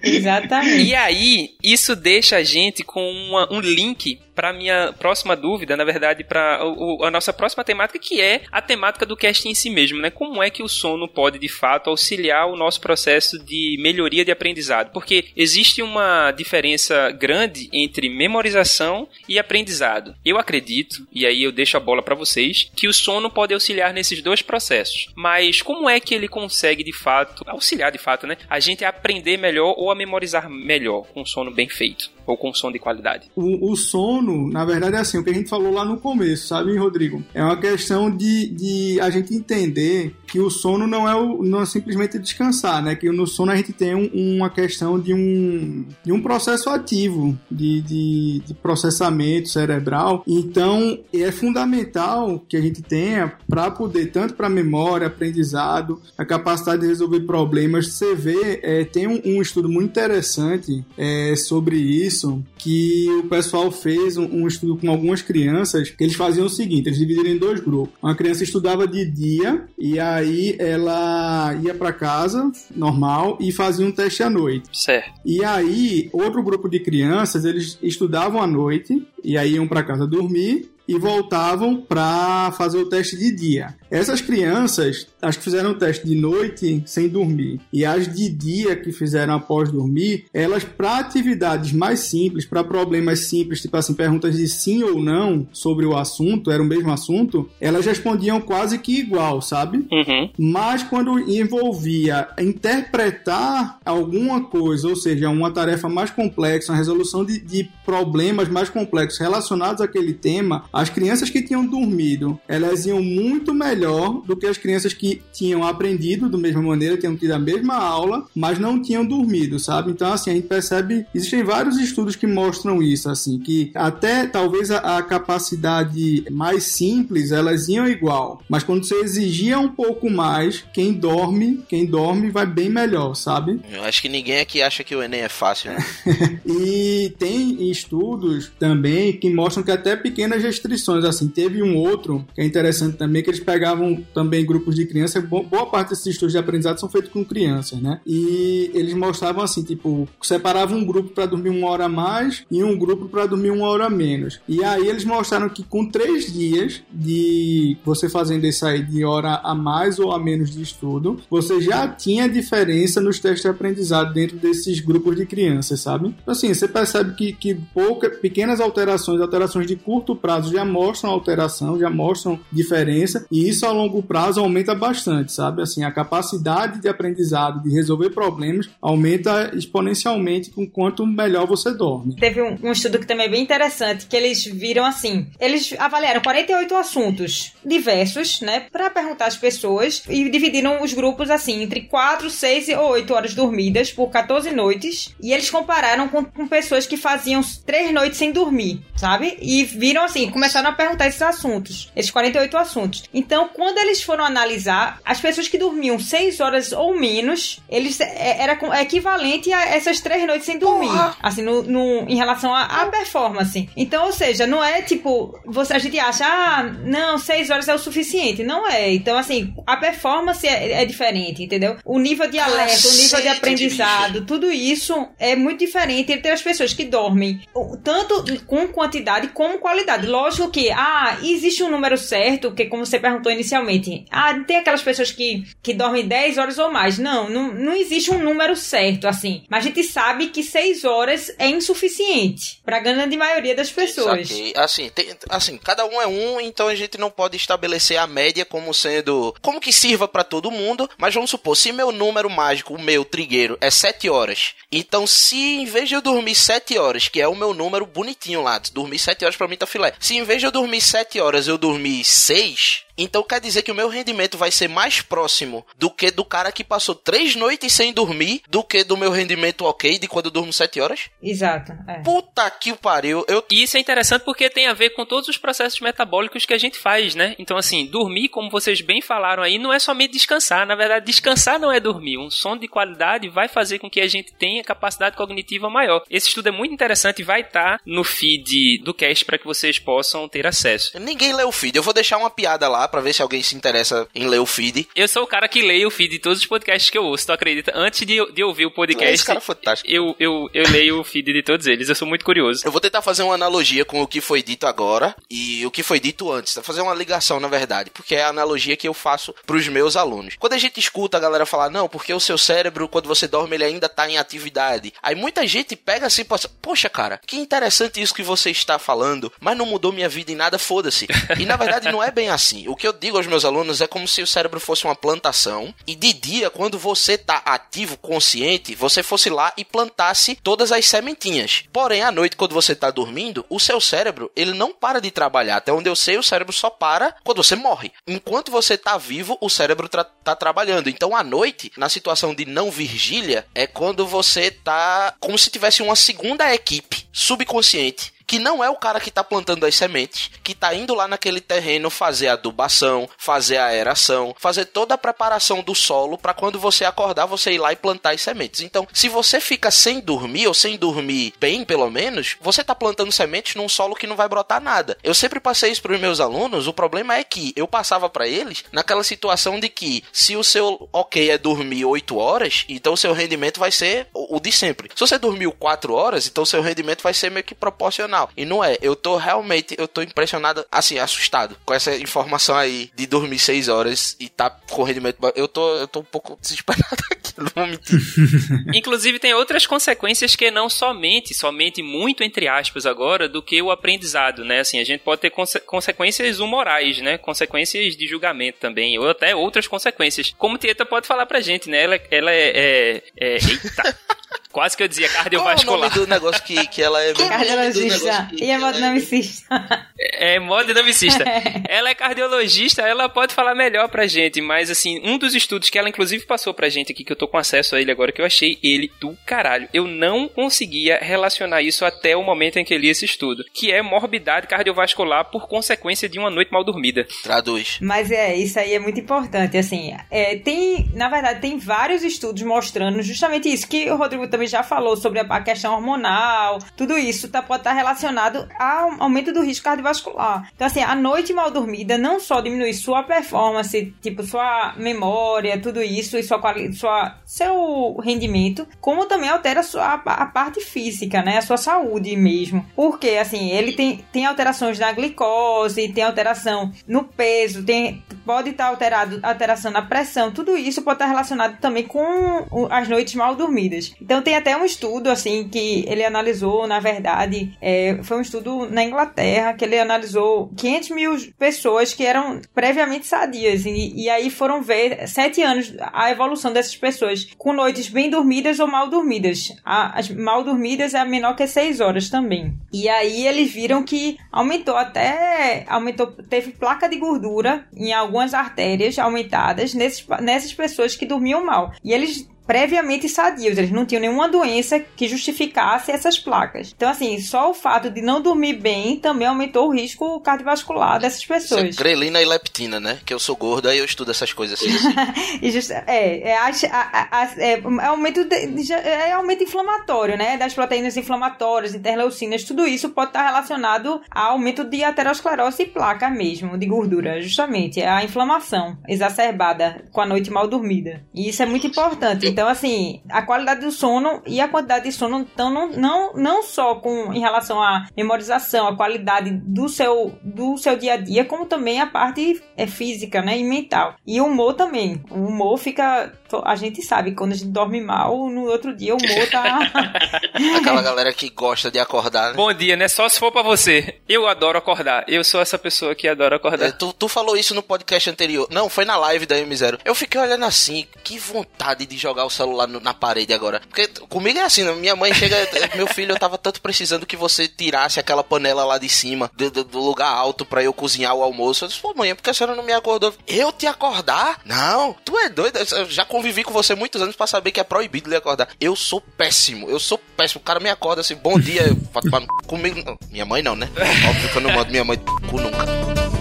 [0.02, 0.82] Exatamente.
[0.84, 5.84] E aí, isso deixa a gente com uma- um link para minha próxima dúvida, na
[5.84, 6.62] verdade, para
[7.02, 10.08] a nossa próxima temática, que é a temática do cast em si mesmo, né?
[10.08, 14.32] Como é que o sono pode, de fato, auxiliar o nosso processo de melhoria de
[14.32, 14.92] aprendizado?
[14.92, 20.14] Porque existe uma diferença grande entre memorização e aprendizado.
[20.24, 23.92] Eu acredito, e aí eu deixo a bola para vocês, que o sono pode auxiliar
[23.92, 25.12] nesses dois processos.
[25.14, 28.38] Mas como é que ele consegue, de fato, auxiliar, de fato, né?
[28.48, 32.10] A gente a aprender melhor ou a memorizar melhor com sono bem feito?
[32.30, 33.28] Ou com som de qualidade?
[33.34, 36.46] O, o sono, na verdade, é assim, o que a gente falou lá no começo,
[36.46, 37.22] sabe, Rodrigo?
[37.34, 41.62] É uma questão de, de a gente entender que o sono não é, o, não
[41.62, 42.94] é simplesmente descansar, né?
[42.94, 47.36] Que no sono a gente tem um- uma questão de um, de um processo ativo
[47.50, 50.22] de, de, de processamento cerebral.
[50.26, 56.82] Então, é fundamental que a gente tenha para poder, tanto para memória, aprendizado, a capacidade
[56.82, 57.88] de resolver problemas.
[57.92, 62.19] Você vê, é, tem um, um estudo muito interessante é, sobre isso,
[62.58, 66.88] que o pessoal fez um, um estudo com algumas crianças, que eles faziam o seguinte,
[66.88, 67.94] eles dividiram em dois grupos.
[68.02, 73.92] Uma criança estudava de dia, e aí ela ia para casa, normal, e fazia um
[73.92, 74.68] teste à noite.
[74.72, 75.20] Certo.
[75.24, 80.06] E aí, outro grupo de crianças, eles estudavam à noite e aí iam para casa
[80.06, 83.76] dormir e voltavam para fazer o teste de dia.
[83.88, 88.74] Essas crianças, as que fizeram o teste de noite sem dormir e as de dia
[88.74, 94.36] que fizeram após dormir, elas para atividades mais simples, para problemas simples, tipo assim, perguntas
[94.36, 98.98] de sim ou não sobre o assunto, era o mesmo assunto, elas respondiam quase que
[98.98, 99.86] igual, sabe?
[99.92, 100.30] Uhum.
[100.36, 107.38] Mas quando envolvia interpretar alguma coisa, ou seja, uma tarefa mais complexa, uma resolução de,
[107.38, 113.52] de problemas mais complexos relacionados àquele tema, as crianças que tinham dormido, elas iam muito
[113.52, 117.74] melhor do que as crianças que tinham aprendido da mesma maneira, tinham tido a mesma
[117.74, 119.90] aula, mas não tinham dormido, sabe?
[119.90, 124.70] Então, assim, a gente percebe, existem vários estudos que mostram isso, assim, que até talvez
[124.70, 130.64] a, a capacidade mais simples, elas iam igual, mas quando você exigia um pouco mais,
[130.72, 133.60] quem dorme, quem dorme vai bem melhor, sabe?
[133.70, 135.78] Eu acho que ninguém aqui acha que o Enem é fácil, né?
[136.46, 140.69] E tem estudos também que mostram que até pequenas restrições,
[141.08, 145.22] assim, teve um outro que é interessante também, que eles pegavam também grupos de crianças,
[145.24, 148.00] bo- boa parte desses estudos de aprendizado são feitos com crianças, né?
[148.06, 152.62] E eles mostravam assim, tipo, separavam um grupo para dormir uma hora a mais e
[152.62, 154.40] um grupo para dormir uma hora a menos.
[154.48, 159.40] E aí eles mostraram que com três dias de você fazendo isso aí de hora
[159.42, 164.12] a mais ou a menos de estudo, você já tinha diferença nos testes de aprendizado
[164.12, 166.14] dentro desses grupos de crianças, sabe?
[166.26, 171.78] Assim, você percebe que, que pouca, pequenas alterações, alterações de curto prazo já mostram alteração,
[171.78, 175.62] já mostram diferença, e isso a longo prazo aumenta bastante, sabe?
[175.62, 182.16] Assim, a capacidade de aprendizado, de resolver problemas, aumenta exponencialmente com quanto melhor você dorme.
[182.16, 186.20] Teve um, um estudo que também é bem interessante, que eles viram assim, eles avaliaram
[186.20, 192.30] 48 assuntos diversos, né, Pra perguntar às pessoas e dividiram os grupos assim, entre 4,
[192.30, 196.96] 6 ou 8 horas dormidas por 14 noites, e eles compararam com, com pessoas que
[196.96, 199.36] faziam 3 noites sem dormir, sabe?
[199.40, 203.04] E viram assim, começaram a perguntar esses assuntos, esses 48 assuntos.
[203.12, 208.40] Então, quando eles foram analisar, as pessoas que dormiam 6 horas ou menos, eles é,
[208.40, 210.88] era com- equivalente a essas 3 noites sem dormir.
[211.22, 213.68] Assim, no, no- em relação à performance.
[213.76, 217.74] Então, ou seja, não é tipo, você, a gente acha, ah, não, 6 horas é
[217.74, 218.42] o suficiente.
[218.42, 218.94] Não é.
[218.94, 221.76] Então, assim, a performance é, é diferente, entendeu?
[221.84, 226.30] O nível de alerta, o nível de Cacete, aprendizado, tudo isso é muito diferente entre
[226.30, 227.40] as pessoas que dormem,
[227.84, 230.06] tanto com quantidade como qualidade.
[230.06, 234.82] Lógico que, ah, existe um número certo, que como você perguntou inicialmente, ah, tem aquelas
[234.82, 236.98] pessoas que, que dormem 10 horas ou mais.
[236.98, 239.44] Não, não, não existe um número certo, assim.
[239.48, 244.28] Mas a gente sabe que 6 horas é insuficiente para a grande maioria das pessoas.
[244.56, 248.44] Assim, tem- assim, cada um é um, então a gente não pode estabelecer a média
[248.44, 249.34] como sendo.
[249.40, 253.04] Como que sirva pra todo mundo, mas vamos supor, se meu número mágico, o meu
[253.04, 254.54] trigueiro, é 7 horas.
[254.70, 258.42] Então, se em vez de eu dormir 7 horas, que é o meu número bonitinho
[258.42, 259.92] lá, dormir 7 horas pra mim tá filé.
[259.98, 263.72] Se em vez de eu dormir 7 horas eu dormir 6, então quer dizer que
[263.72, 267.72] o meu rendimento vai ser mais próximo do que do cara que passou 3 noites
[267.72, 271.10] sem dormir, do que do meu rendimento ok de quando eu durmo 7 horas?
[271.22, 271.72] Exato.
[271.86, 272.00] é.
[272.00, 275.36] Puta que pariu, eu E isso é interessante porque tem a ver com todos os
[275.36, 277.34] processos metabólicos que a gente faz, né?
[277.38, 280.66] Então, assim, dormir, como vocês bem falaram aí, não é somente descansar.
[280.66, 282.18] Na verdade, descansar não é dormir.
[282.18, 286.02] Um sono de qualidade vai fazer com que a gente tenha capacidade cognitiva maior.
[286.10, 289.78] Esse estudo é muito interessante e vai estar no feed do cast para que vocês
[289.78, 290.98] possam ter acesso.
[290.98, 291.76] Ninguém lê o feed.
[291.76, 294.46] Eu vou deixar uma piada lá pra ver se alguém se interessa em ler o
[294.46, 294.88] feed.
[294.94, 297.26] Eu sou o cara que leio o feed de todos os podcasts que eu ouço,
[297.26, 297.72] tu acredita?
[297.74, 299.90] Antes de, de ouvir o podcast, Esse cara é fantástico.
[299.90, 301.88] eu, eu, eu leio o feed de todos eles.
[301.88, 302.62] Eu sou muito curioso.
[302.64, 305.82] Eu vou tentar fazer uma analogia com o que foi dito agora e o que
[305.82, 306.54] foi dito antes.
[306.54, 306.62] Tá?
[306.62, 310.34] Fazer uma ligação, na verdade, porque é a analogia que eu faço pros meus alunos.
[310.38, 313.56] Quando a gente escuta a galera falar, não, porque o seu cérebro, quando você dorme,
[313.56, 314.92] ele ainda tá em atividade.
[315.02, 316.26] Aí muita gente pega assim e
[316.60, 320.36] poxa, cara, que interessante isso que você está falando, mas não mudou minha vida em
[320.36, 321.06] nada, foda-se.
[321.38, 322.68] E na verdade não é bem assim.
[322.70, 325.74] O que eu digo aos meus alunos é como se o cérebro fosse uma plantação
[325.86, 330.86] e de dia, quando você tá ativo, consciente, você fosse lá e plantasse todas as
[330.86, 331.64] sementinhas.
[331.72, 335.56] Porém, à noite, quando você tá dormindo, o seu cérebro, ele não para de trabalhar.
[335.56, 337.92] Até onde eu sei, o cérebro só para quando você morre.
[338.06, 340.88] Enquanto você tá vivo, o cérebro tra tá trabalhando.
[340.88, 345.82] Então, à noite, na situação de não vigília, é quando você tá como se tivesse
[345.82, 350.54] uma segunda equipe subconsciente que não é o cara que tá plantando as sementes, que
[350.54, 356.16] tá indo lá naquele terreno fazer adubação, fazer aeração, fazer toda a preparação do solo
[356.16, 358.60] para quando você acordar você ir lá e plantar as sementes.
[358.60, 363.10] Então, se você fica sem dormir ou sem dormir bem, pelo menos, você tá plantando
[363.10, 364.96] sementes num solo que não vai brotar nada.
[365.02, 368.28] Eu sempre passei isso para os meus alunos, o problema é que eu passava para
[368.28, 372.96] eles naquela situação de que se o seu OK é dormir 8 horas, então o
[372.96, 374.88] seu rendimento vai ser o de sempre.
[374.94, 378.19] Se você dormiu 4 horas, então o seu rendimento vai ser meio que proporcional.
[378.36, 378.76] E não é.
[378.82, 383.68] Eu tô realmente, eu tô impressionado, assim, assustado com essa informação aí de dormir 6
[383.68, 385.18] horas e tá com rendimento.
[385.34, 388.00] Eu tô, eu tô um pouco desesperado aqui, não vou mentir.
[388.74, 393.70] Inclusive tem outras consequências que não somente, somente muito entre aspas agora, do que o
[393.70, 394.60] aprendizado, né?
[394.60, 397.18] Assim, a gente pode ter conse consequências humorais, né?
[397.18, 400.34] Consequências de julgamento também, ou até outras consequências.
[400.36, 401.82] Como Tieta pode falar pra gente, né?
[401.82, 403.98] Ela, ela é, é, é eita.
[404.52, 405.90] Quase que eu dizia Qual é o cardiovascular.
[405.90, 407.12] nome do negócio que, que ela é...
[407.14, 409.86] Cardiologista e hemodinamicista.
[409.98, 411.24] É hemodinamicista.
[411.68, 415.78] ela é cardiologista, ela pode falar melhor pra gente, mas assim, um dos estudos que
[415.78, 418.20] ela inclusive passou pra gente aqui, que eu tô com acesso a ele agora, que
[418.20, 419.68] eu achei ele do caralho.
[419.72, 423.82] Eu não conseguia relacionar isso até o momento em que li esse estudo, que é
[423.82, 427.06] morbidade cardiovascular por consequência de uma noite mal dormida.
[427.22, 427.78] Traduz.
[427.80, 432.42] Mas é, isso aí é muito importante, assim, é, tem, na verdade, tem vários estudos
[432.42, 437.28] mostrando justamente isso, que o Rodrigo também já falou sobre a, questão hormonal, tudo isso
[437.28, 440.50] tá, pode estar relacionado ao aumento do risco cardiovascular.
[440.54, 445.82] Então, assim, a noite mal dormida não só diminui sua performance, tipo, sua memória, tudo
[445.82, 446.40] isso, e sua,
[446.72, 452.16] sua seu rendimento, como também altera a, sua, a parte física, né, a sua saúde
[452.16, 452.64] mesmo.
[452.74, 458.66] Porque, assim, ele tem, tem alterações na glicose, tem alteração no peso, tem pode estar
[458.66, 463.92] alterado, alteração na pressão, tudo isso pode estar relacionado também com as noites mal dormidas.
[464.00, 468.66] Então tem até um estudo assim que ele analisou, na verdade, é, foi um estudo
[468.70, 474.30] na Inglaterra que ele analisou 500 mil pessoas que eram previamente sadias e, e aí
[474.30, 479.52] foram ver sete anos a evolução dessas pessoas com noites bem dormidas ou mal dormidas.
[479.64, 482.54] A- as mal dormidas é menor que seis horas também.
[482.72, 488.98] E aí eles viram que aumentou até aumentou teve placa de gordura em algumas artérias
[488.98, 491.72] aumentadas nesses, nessas pessoas que dormiam mal.
[491.84, 496.74] E eles previamente sadios, eles não tinham nenhuma doença que justificasse essas placas.
[496.76, 501.20] Então, assim, só o fato de não dormir bem também aumentou o risco cardiovascular dessas
[501.22, 501.76] Isso é pessoas.
[501.76, 502.98] grelina e leptina, né?
[503.06, 504.68] Que eu sou gordo, aí eu estudo essas coisas assim.
[505.40, 510.18] E just- é, é, a- a- a- é, é aumento de- de- é aumento inflamatório,
[510.18, 510.36] né?
[510.36, 516.10] Das proteínas inflamatórias, interleucinas, tudo isso pode estar relacionado ao aumento de aterosclerose e placa
[516.10, 517.80] mesmo, de gordura, justamente.
[517.80, 521.04] É a inflamação exacerbada com a noite mal dormida.
[521.14, 522.26] E isso é muito importante.
[522.26, 526.42] Então, assim, a qualidade do sono e a quantidade de sono, então, não, não, não
[526.42, 531.24] só com em relação à memorização, a qualidade do seu, do seu dia a dia,
[531.24, 533.38] como também a parte é, física, né?
[533.38, 533.94] E mental.
[534.06, 535.02] E o humor também.
[535.10, 536.12] O humor fica.
[536.44, 539.58] A gente sabe, quando a gente dorme mal, no outro dia o humor tá.
[540.56, 542.34] Aquela galera que gosta de acordar, né?
[542.36, 542.88] Bom dia, né?
[542.88, 543.96] Só se for pra você.
[544.08, 545.04] Eu adoro acordar.
[545.08, 546.72] Eu sou essa pessoa que adora É, acordar.
[546.72, 548.46] tu, tu falou isso no podcast anterior.
[548.50, 549.78] Não, foi na live da M0.
[549.84, 553.60] Eu fiquei olhando assim, que vontade de jogar o celular no- na parede agora.
[553.60, 554.72] Porque comigo é assim, né?
[554.72, 555.36] minha mãe chega,
[555.76, 559.50] meu filho, eu tava tanto precisando que você tirasse aquela panela lá de cima, do,
[559.50, 561.64] do- do lugar alto pra eu cozinhar o almoço.
[561.64, 563.12] Eu disse, pô, mãe, por que a senhora não me acordou?
[563.26, 564.40] Eu te acordar?
[564.44, 565.58] Não, tu é doido.
[565.58, 568.48] Eu já convivi com você muitos anos pra saber que é proibido lhe acordar.
[568.60, 570.42] Eu sou péssimo, eu sou péssimo.
[570.42, 572.82] O cara me acorda assim, bom dia, eu falo, "Pá, comigo.
[572.84, 573.70] não." Minha mãe não, né?
[574.06, 576.19] Óbvio que eu não mando minha mãe cu nunca.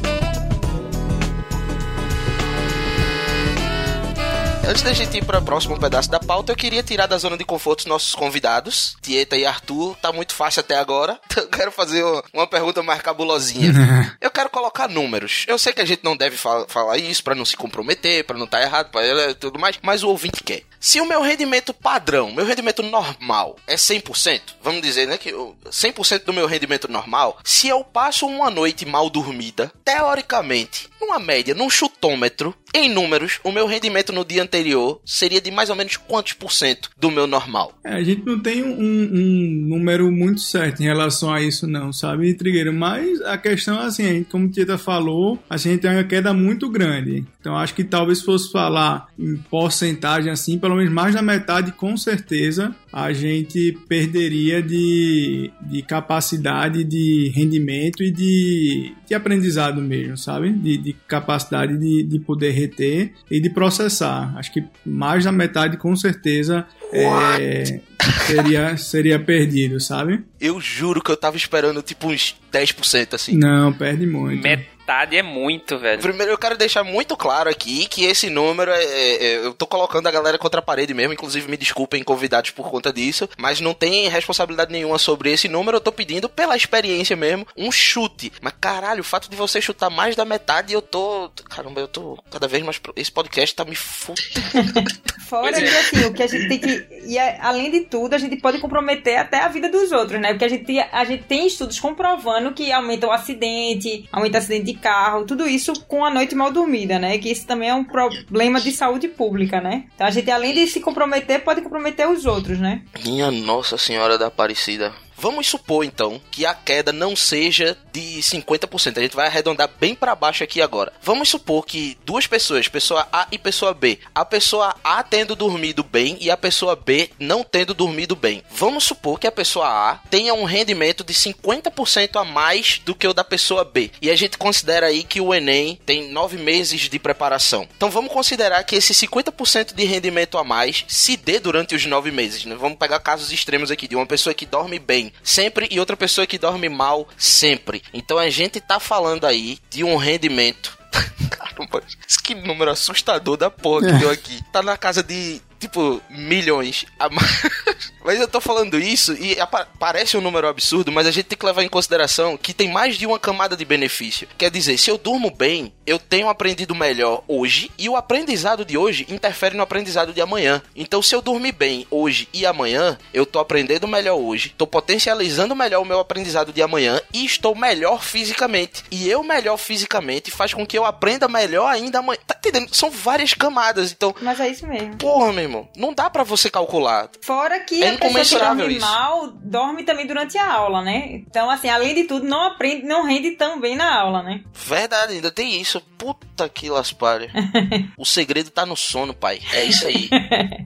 [4.69, 7.35] Antes da gente ir para o próximo pedaço da pauta, eu queria tirar da zona
[7.35, 9.95] de conforto os nossos convidados, Tieta e Arthur.
[9.99, 11.19] Tá muito fácil até agora.
[11.25, 13.73] Então eu quero fazer uma- pergunta mais cabulosinha.
[14.21, 15.45] eu quero colocar números.
[15.47, 18.37] Eu sei que a gente não deve fa- falar isso para não se comprometer, para
[18.37, 20.61] não estar errado, para tudo mais, mas o ouvinte quer.
[20.79, 25.55] Se o meu rendimento padrão, meu rendimento normal é 100%, vamos dizer, né, que eu-
[25.69, 31.53] 100% do meu rendimento normal, se eu passo uma noite mal dormida, teoricamente, numa média,
[31.53, 35.97] num chutômetro, em números, o meu rendimento no dia anterior seria de mais ou menos
[35.97, 37.73] quantos por cento do meu normal?
[37.83, 41.91] É, a gente não tem um, um número muito certo em relação a isso, não,
[41.91, 42.71] sabe, Trigueiro?
[42.73, 46.69] Mas a questão é assim, como o Tieta falou, a gente tem uma queda muito
[46.69, 47.25] grande.
[47.39, 51.95] Então acho que talvez fosse falar em porcentagem assim, pelo menos mais da metade, com
[51.95, 60.51] certeza, a gente perderia de, de capacidade de rendimento e de, de aprendizado mesmo, sabe?
[60.51, 64.33] De, de capacidade de, de poder reter e de processar.
[64.37, 67.81] Acho que mais da metade, com certeza, é,
[68.25, 70.23] seria, seria perdido, sabe?
[70.39, 73.37] Eu juro que eu tava esperando tipo uns 10% assim.
[73.37, 74.41] Não, perde muito.
[74.41, 74.78] Metade
[75.17, 76.01] é muito, velho.
[76.01, 79.65] Primeiro, eu quero deixar muito claro aqui que esse número é, é- é- Eu tô
[79.67, 81.13] colocando a galera contra a parede mesmo.
[81.13, 83.29] Inclusive, me desculpem convidados por conta disso.
[83.37, 85.77] Mas não tem responsabilidade nenhuma sobre esse número.
[85.77, 88.31] Eu tô pedindo, pela experiência mesmo, um chute.
[88.41, 91.29] Mas caralho, o fato de você chutar mais da metade, eu tô.
[91.49, 92.77] Caramba, eu tô cada vez mais.
[92.77, 94.19] pro- Esse podcast tá me fudendo.
[95.29, 95.61] Fora é.
[95.61, 96.87] que, assim, o que a gente tem que.
[97.05, 100.29] E além de tudo, a gente pode comprometer até a vida dos outros, né?
[100.29, 104.65] Porque a gente, a gente tem estudos comprovando que aumenta o acidente, aumenta o acidente
[104.65, 107.17] de carro, tudo isso com a noite mal dormida, né?
[107.17, 109.85] Que isso também é um problema de saúde pública, né?
[109.93, 112.81] Então a gente, além de se comprometer, pode comprometer os outros, né?
[113.03, 114.93] Minha Nossa Senhora da Aparecida.
[115.21, 118.97] Vamos supor então que a queda não seja de 50%.
[118.97, 120.93] A gente vai arredondar bem para baixo aqui agora.
[121.01, 125.83] Vamos supor que duas pessoas, pessoa A e pessoa B, a pessoa A tendo dormido
[125.83, 128.41] bem e a pessoa B não tendo dormido bem.
[128.49, 133.05] Vamos supor que a pessoa A tenha um rendimento de 50% a mais do que
[133.05, 133.91] o da pessoa B.
[134.01, 137.67] E a gente considera aí que o Enem tem nove meses de preparação.
[137.75, 142.09] Então vamos considerar que esse 50% de rendimento a mais se dê durante os nove
[142.09, 142.45] meses.
[142.45, 142.55] Né?
[142.55, 146.27] Vamos pegar casos extremos aqui de uma pessoa que dorme bem sempre e outra pessoa
[146.27, 147.81] que dorme mal sempre.
[147.93, 150.77] Então a gente tá falando aí de um rendimento.
[151.29, 151.83] Caramba,
[152.23, 154.43] que número assustador da porra que deu aqui.
[154.51, 157.41] Tá na casa de, tipo, milhões a mais.
[158.03, 159.37] Mas eu tô falando isso e
[159.77, 162.95] parece um número absurdo, mas a gente tem que levar em consideração que tem mais
[162.97, 164.27] de uma camada de benefício.
[164.37, 168.77] Quer dizer, se eu durmo bem, eu tenho aprendido melhor hoje e o aprendizado de
[168.77, 170.61] hoje interfere no aprendizado de amanhã.
[170.75, 175.55] Então, se eu dormir bem hoje e amanhã, eu tô aprendendo melhor hoje, tô potencializando
[175.55, 178.83] melhor o meu aprendizado de amanhã e estou melhor fisicamente.
[178.89, 182.19] E eu melhor fisicamente faz com que eu aprenda melhor ainda amanhã.
[182.25, 182.73] Tá entendendo?
[182.73, 183.91] São várias camadas.
[183.91, 184.95] Então, Mas é isso mesmo.
[184.95, 187.09] porra, meu irmão, não dá pra você calcular.
[187.21, 188.85] Fora que É a pessoa que incomensurável dorme isso.
[188.85, 191.07] mal, dorme também durante a aula, né?
[191.27, 194.41] Então, assim, além de tudo, não aprende, não rende tão bem na aula, né?
[194.53, 195.81] Verdade, ainda tem isso.
[195.97, 197.29] Puta que laspalha.
[197.97, 199.39] o segredo tá no sono, pai.
[199.53, 200.09] É isso aí.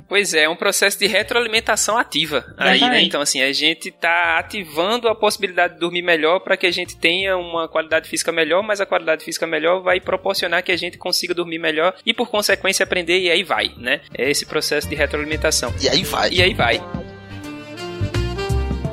[0.07, 3.01] Pois é, é um processo de retroalimentação ativa aí, né?
[3.01, 6.95] Então, assim, a gente tá ativando a possibilidade de dormir melhor para que a gente
[6.95, 10.99] tenha uma qualidade física melhor, mas a qualidade física melhor vai proporcionar que a gente
[10.99, 14.01] consiga dormir melhor e, por consequência, aprender e aí vai, né?
[14.15, 15.73] É esse processo de retroalimentação.
[15.81, 16.29] E aí vai.
[16.31, 16.81] E aí vai.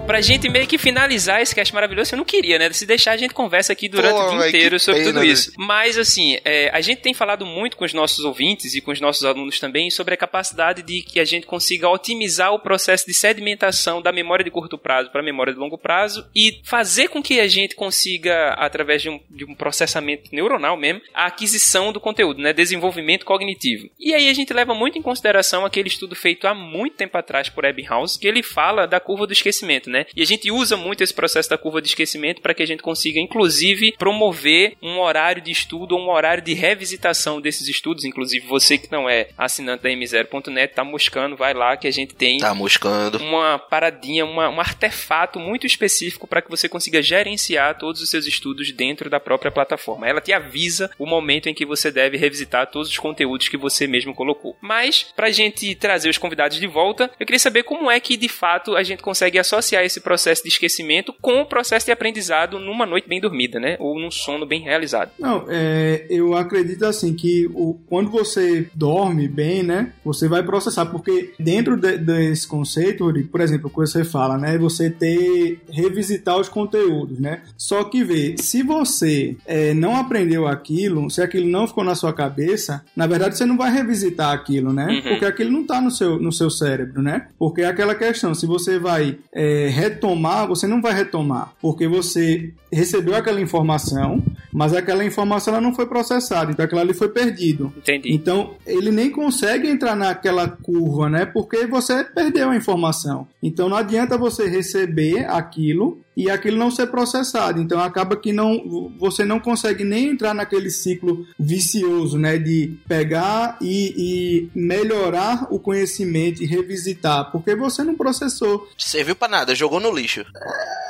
[0.06, 2.72] Pra gente meio que finalizar esse cast maravilhoso, eu não queria, né?
[2.72, 5.52] Se deixar, a gente conversa aqui durante Pô, o dia inteiro sobre pena, tudo isso.
[5.56, 9.00] Mas, assim, é, a gente tem falado muito com os nossos ouvintes e com os
[9.00, 13.14] nossos alunos também sobre a capacidade de que a gente consiga otimizar o processo de
[13.14, 17.22] sedimentação da memória de curto prazo para a memória de longo prazo e fazer com
[17.22, 22.00] que a gente consiga, através de um, de um processamento neuronal mesmo, a aquisição do
[22.00, 22.52] conteúdo, né?
[22.52, 23.88] Desenvolvimento cognitivo.
[23.98, 27.48] E aí a gente leva muito em consideração aquele estudo feito há muito tempo atrás
[27.48, 29.99] por Ebbinghaus, que ele fala da curva do esquecimento, né?
[30.16, 32.82] E a gente usa muito esse processo da curva de esquecimento para que a gente
[32.82, 38.04] consiga, inclusive, promover um horário de estudo ou um horário de revisitação desses estudos.
[38.04, 42.14] Inclusive, você que não é assinante da M0.net, tá moscando, vai lá que a gente
[42.14, 43.18] tem Tá moscando.
[43.18, 48.26] uma paradinha, uma- um artefato muito específico para que você consiga gerenciar todos os seus
[48.26, 50.08] estudos dentro da própria plataforma.
[50.08, 53.86] Ela te avisa o momento em que você deve revisitar todos os conteúdos que você
[53.86, 54.56] mesmo colocou.
[54.60, 58.28] Mas, pra gente trazer os convidados de volta, eu queria saber como é que de
[58.28, 62.86] fato a gente consegue associar esse processo de esquecimento com o processo de aprendizado numa
[62.86, 63.76] noite bem dormida, né?
[63.80, 65.10] Ou num sono bem realizado.
[65.18, 70.86] Não, é, eu acredito assim que o, quando você dorme bem, né, você vai processar,
[70.86, 76.38] porque dentro de- desse conceito, por exemplo, o que você fala, né, você ter revisitar
[76.38, 77.42] os conteúdos, né.
[77.56, 82.12] Só que vê, se você é, não aprendeu aquilo, se aquilo não ficou na sua
[82.12, 85.02] cabeça, na verdade você não vai revisitar aquilo, né, Uhum.
[85.02, 87.28] porque aquilo não tá no seu, no seu cérebro, né.
[87.38, 92.52] Porque é aquela questão, se você vai é, retomar, você não vai retomar, porque você
[92.72, 97.72] recebeu aquela informação, mas aquela informação ela não foi processada, então aquilo ali foi perdido.
[97.78, 98.12] Entendi.
[98.12, 101.24] Então, ele nem consegue entrar naquela curva, né?
[101.24, 103.26] Porque você perdeu a informação.
[103.42, 107.60] Então, não adianta você receber aquilo e aquilo não ser processado.
[107.60, 113.56] Então acaba que não você não consegue nem entrar naquele ciclo vicioso, né, de pegar
[113.60, 118.68] e, e melhorar o conhecimento e revisitar, porque você não processou.
[118.76, 120.24] Serviu pra nada, jogou no lixo.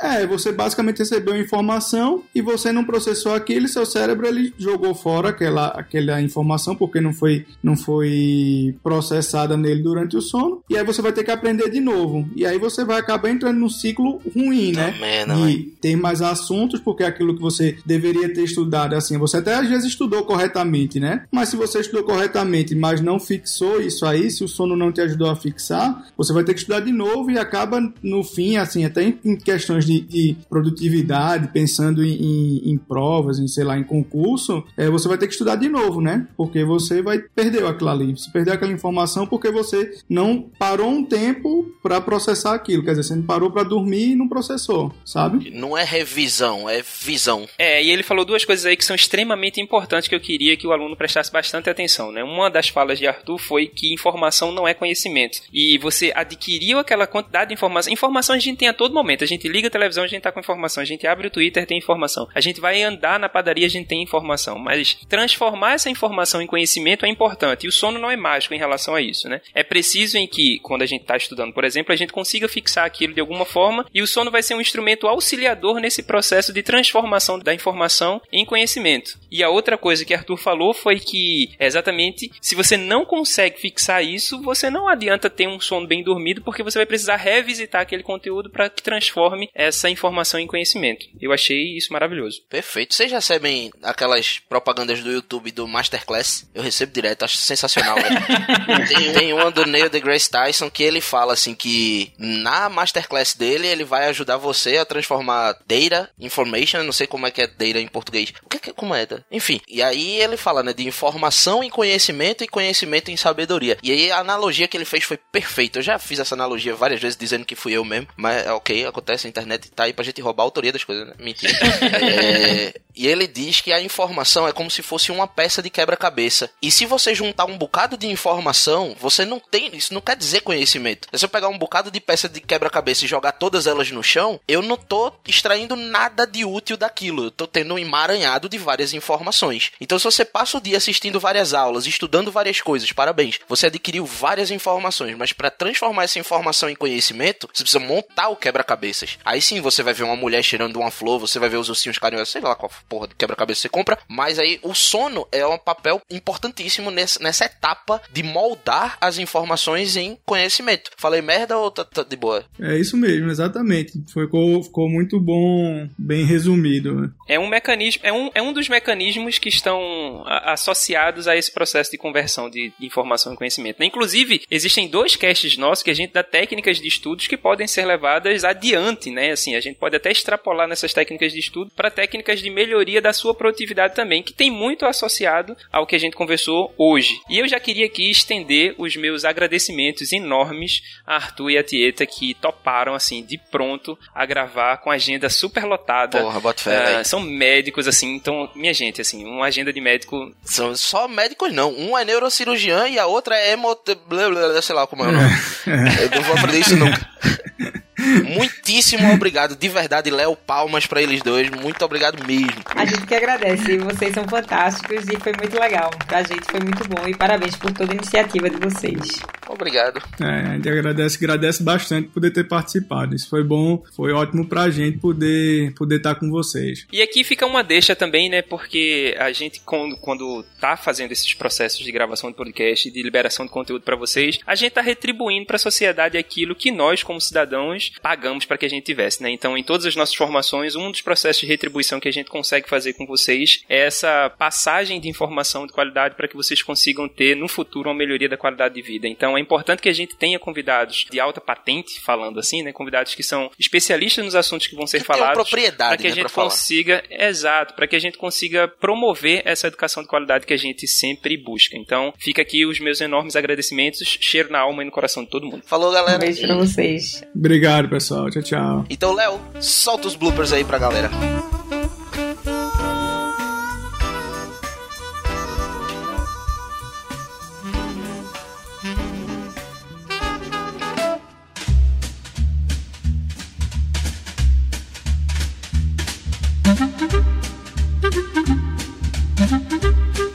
[0.03, 5.29] É, você basicamente recebeu informação e você não processou aquilo, seu cérebro ele jogou fora
[5.29, 10.85] aquela, aquela informação porque não foi, não foi processada nele durante o sono, e aí
[10.85, 12.29] você vai ter que aprender de novo.
[12.35, 14.97] E aí você vai acabar entrando num ciclo ruim, né?
[15.27, 15.73] De véi.
[15.81, 19.87] ter mais assuntos, porque aquilo que você deveria ter estudado, assim, você até às vezes
[19.87, 21.25] estudou corretamente, né?
[21.31, 25.01] Mas se você estudou corretamente, mas não fixou isso aí, se o sono não te
[25.01, 28.85] ajudou a fixar, você vai ter que estudar de novo e acaba no fim, assim,
[28.85, 33.85] até em, questões de, de produtividade, pensando em, em- em provas, em, sei lá, em
[33.85, 36.27] concurso, é, você vai ter que estudar de novo, né?
[36.37, 38.13] Porque você vai perder aquilo ali.
[38.17, 42.83] Você perdeu aquela informação porque você não parou um tempo para processar aquilo.
[42.85, 45.51] Quer dizer, você não parou para dormir e não processou, sabe?
[45.51, 47.49] Não é revisão, é visão.
[47.59, 50.67] É, e ele falou duas coisas aí que são extremamente importantes que eu queria que
[50.67, 52.23] o aluno prestasse bastante atenção, né?
[52.23, 55.43] Uma das falas de Arthur foi que informação não é conhecimento.
[55.53, 57.93] E você adquiriu aquela quantidade de informação.
[57.93, 59.25] Informação a gente tem a todo momento.
[59.25, 60.81] A gente liga a televisão, a gente tá com informação.
[60.81, 62.29] A gente abre o Twitter, tem informação.
[62.33, 64.59] A gente vai andar na padaria, a gente tem informação.
[64.59, 67.67] Mas transformar essa informação em conhecimento é importante.
[67.67, 69.41] E o sono não é mágico em relação a isso, né?
[69.55, 72.85] É preciso em que, quando a gente está estudando, por exemplo, a gente consiga fixar
[72.85, 76.63] aquilo de alguma forma e o sono vai ser um instrumento auxiliador nesse processo de
[76.63, 79.19] transformação da informação em conhecimento.
[79.31, 84.05] E a outra coisa que Arthur falou foi que, exatamente, se você não consegue fixar
[84.05, 88.03] isso, você não adianta ter um sono bem dormido, porque você vai precisar revisitar aquele
[88.03, 91.07] conteúdo para que transforme essa informação em conhecimento.
[91.21, 92.43] Eu achei isso maravilhoso.
[92.49, 92.95] Perfeito.
[92.95, 96.49] Vocês recebem aquelas propagandas do YouTube do Masterclass?
[96.55, 98.17] Eu recebo direto, acho sensacional, velho.
[98.89, 103.67] tem, tem uma do Neil deGrasse Tyson que ele fala assim que na Masterclass dele
[103.67, 107.81] ele vai ajudar você a transformar data, information, não sei como é que é data
[107.81, 108.33] em português.
[108.45, 109.07] O que é que, como é?
[109.31, 113.79] Enfim, e aí ele fala, né, de informação em conhecimento e conhecimento em sabedoria.
[113.83, 115.79] E aí a analogia que ele fez foi perfeita.
[115.79, 118.87] Eu já fiz essa analogia várias vezes dizendo que fui eu mesmo, mas é ok,
[118.87, 121.15] acontece, a internet tá aí pra gente roubar a autoria das coisas, né?
[121.19, 121.53] Mentira.
[122.01, 126.51] É, e ele diz que a informação é como se fosse uma peça de quebra-cabeça.
[126.61, 129.75] E se você juntar um bocado de informação, você não tem.
[129.75, 131.09] Isso não quer dizer conhecimento.
[131.11, 134.39] Se eu pegar um bocado de peça de quebra-cabeça e jogar todas elas no chão,
[134.47, 137.25] eu não tô extraindo nada de útil daquilo.
[137.25, 139.73] Eu tô tendo um emaranhado de várias informações.
[139.81, 143.41] Então, se você passa o dia assistindo várias aulas, estudando várias coisas, parabéns.
[143.49, 148.37] Você adquiriu várias informações, mas para transformar essa informação em conhecimento, você precisa montar o
[148.37, 149.17] quebra-cabeças.
[149.25, 151.97] Aí sim você vai ver uma mulher cheirando uma flor, você vai ver os ursinhos
[151.97, 155.57] carinhosos, sei lá qual porra de quebra-cabeça você compra, mas aí o sono é um
[155.57, 160.91] papel importantíssimo nessa, nessa etapa de moldar as informações em conhecimento.
[160.99, 162.45] Falei merda ou tá, tá de boa?
[162.61, 163.93] É isso mesmo, exatamente.
[164.13, 167.01] Ficou, ficou muito bom, bem resumido.
[167.01, 167.11] né?
[167.29, 171.53] É um mecanismo, é um, é um dos mecanismos que estão a- associados a esse
[171.53, 173.79] processo de conversão de, de informação e conhecimento.
[173.79, 173.87] né?
[173.87, 177.85] Inclusive, existem dois casts nossos que a gente dá técnicas de estudos que podem ser
[177.85, 179.31] levadas adiante, né?
[179.31, 182.70] Assim, a gente pode até extrapolar nessas técnicas de estudo para técnicas de melhoria
[183.01, 187.21] da sua produtividade também, que tem muito associado ao que a gente conversou hoje.
[187.29, 192.07] E eu já queria aqui estender os meus agradecimentos enormes a Arthur e a Tieta
[192.07, 196.21] que toparam assim de pronto a gravar com a agenda super lotada.
[196.21, 197.05] Porra, bota fé, velho.
[197.05, 200.33] são médicos, assim, então, minha gente, assim, uma agenda de médico.
[200.45, 201.73] São só médicos não.
[201.73, 203.81] Um é neurocirurgião e a outra é hemot...
[204.07, 205.31] blá, blá, blá, sei lá como é o nome.
[206.03, 207.11] Eu não vou aprender isso nunca.
[208.37, 211.51] Muitíssimo obrigado, de verdade, Léo, palmas pra eles dois.
[211.51, 212.63] Muito obrigado mesmo.
[212.75, 215.91] A gente que agradece, vocês são fantásticos e foi muito legal.
[216.07, 219.21] Pra gente foi muito bom e parabéns por toda a iniciativa de vocês.
[219.51, 220.01] Obrigado.
[220.21, 223.15] É, a gente agradece, agradece bastante por poder ter participado.
[223.15, 226.87] Isso foi bom, foi ótimo pra gente poder poder estar com vocês.
[226.93, 228.43] E aqui fica uma deixa também, né?
[228.43, 233.45] Porque a gente, quando, quando tá fazendo esses processos de gravação de podcast, de liberação
[233.45, 237.93] de conteúdo pra vocês, a gente tá retribuindo pra sociedade aquilo que nós, como cidadãos,
[238.01, 239.31] pagamos pra que a gente tivesse, né?
[239.31, 242.69] Então, em todas as nossas formações, um dos processos de retribuição que a gente consegue
[242.69, 247.35] fazer com vocês é essa passagem de informação de qualidade para que vocês consigam ter
[247.35, 249.09] no futuro uma melhoria da qualidade de vida.
[249.09, 252.73] Então, é importante que a gente tenha convidados de alta patente, falando assim, né?
[252.73, 255.35] Convidados que são especialistas nos assuntos que vão ser Que falados.
[255.35, 256.49] propriedade, para que a né, gente pra falar.
[256.51, 260.87] consiga, exato, para que a gente consiga promover essa educação de qualidade que a gente
[260.87, 261.77] sempre busca.
[261.77, 265.47] Então, fica aqui os meus enormes agradecimentos, cheiro na alma e no coração de todo
[265.47, 265.63] mundo.
[265.67, 266.19] Falou, Um galera.
[266.19, 267.23] beijo pra vocês.
[267.35, 268.31] Obrigado, pessoal.
[268.31, 268.85] Tchau, tchau.
[268.91, 271.11] Então, Léo, solta os bloopers aí pra galera.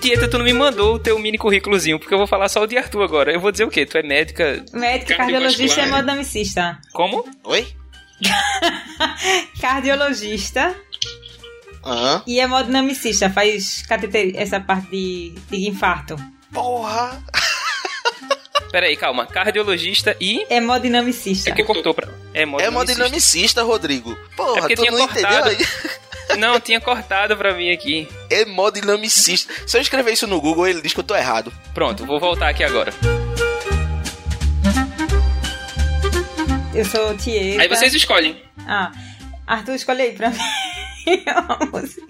[0.06, 2.68] Tieta, tu não me mandou o teu mini currículozinho, porque eu vou falar só o
[2.68, 3.32] de Arthur agora.
[3.34, 3.86] Eu vou dizer o quê?
[3.86, 4.64] Tu é médica.
[4.74, 5.88] Médica, cardiologista e Cardiovascular.
[5.88, 6.80] hemodinamicista.
[6.94, 7.26] Como?
[7.44, 7.68] Oi?
[9.60, 10.76] Cardiologista
[11.84, 12.24] Aham.
[12.28, 13.30] e hemodinamicista.
[13.30, 14.34] Faz cateter...
[14.36, 16.16] essa parte de, de infarto.
[16.54, 17.22] Porra!
[18.72, 19.26] Pera aí, calma.
[19.26, 20.46] Cardiologista e.
[20.50, 21.50] Hemodinamicista.
[21.50, 22.10] É que cortou pra.
[22.34, 24.16] É Hemodinamicista, Rodrigo.
[24.36, 25.20] Porra, É porque tu não cortado.
[25.20, 25.58] entendeu aí?
[26.38, 28.08] Não, tinha cortado pra mim aqui.
[28.30, 29.54] Hemodinamicista.
[29.68, 31.52] Se eu escrever isso no Google, ele diz que eu tô errado.
[31.74, 32.94] Pronto, vou voltar aqui agora.
[36.74, 37.62] Eu sou Tieta.
[37.62, 38.42] Aí vocês escolhem.
[38.68, 38.92] Ah,
[39.48, 40.38] Arthur, escolhe aí pra mim.
[41.28, 42.02] uma música.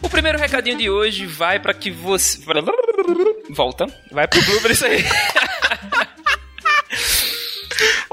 [0.00, 2.38] O primeiro recadinho de hoje vai pra que você.
[3.50, 3.86] Volta.
[4.10, 5.04] Vai pro Bloober isso aí.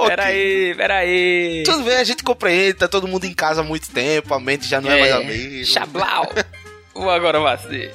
[0.08, 1.64] Pera aí, pera aí.
[1.66, 4.68] Tudo bem, a gente compreende, tá todo mundo em casa há muito tempo, a mente
[4.68, 5.66] já não é, mais a mesma.
[5.66, 6.32] Chablau.
[6.94, 7.94] Vou agora você.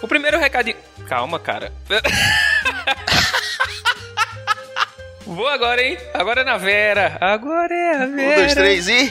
[0.00, 0.76] O primeiro recadinho.
[1.08, 1.72] Calma, cara.
[5.26, 5.96] Vou agora, hein?
[6.12, 7.16] Agora é na Vera.
[7.20, 8.32] Agora é a Vera.
[8.32, 9.10] Um, dois, três e.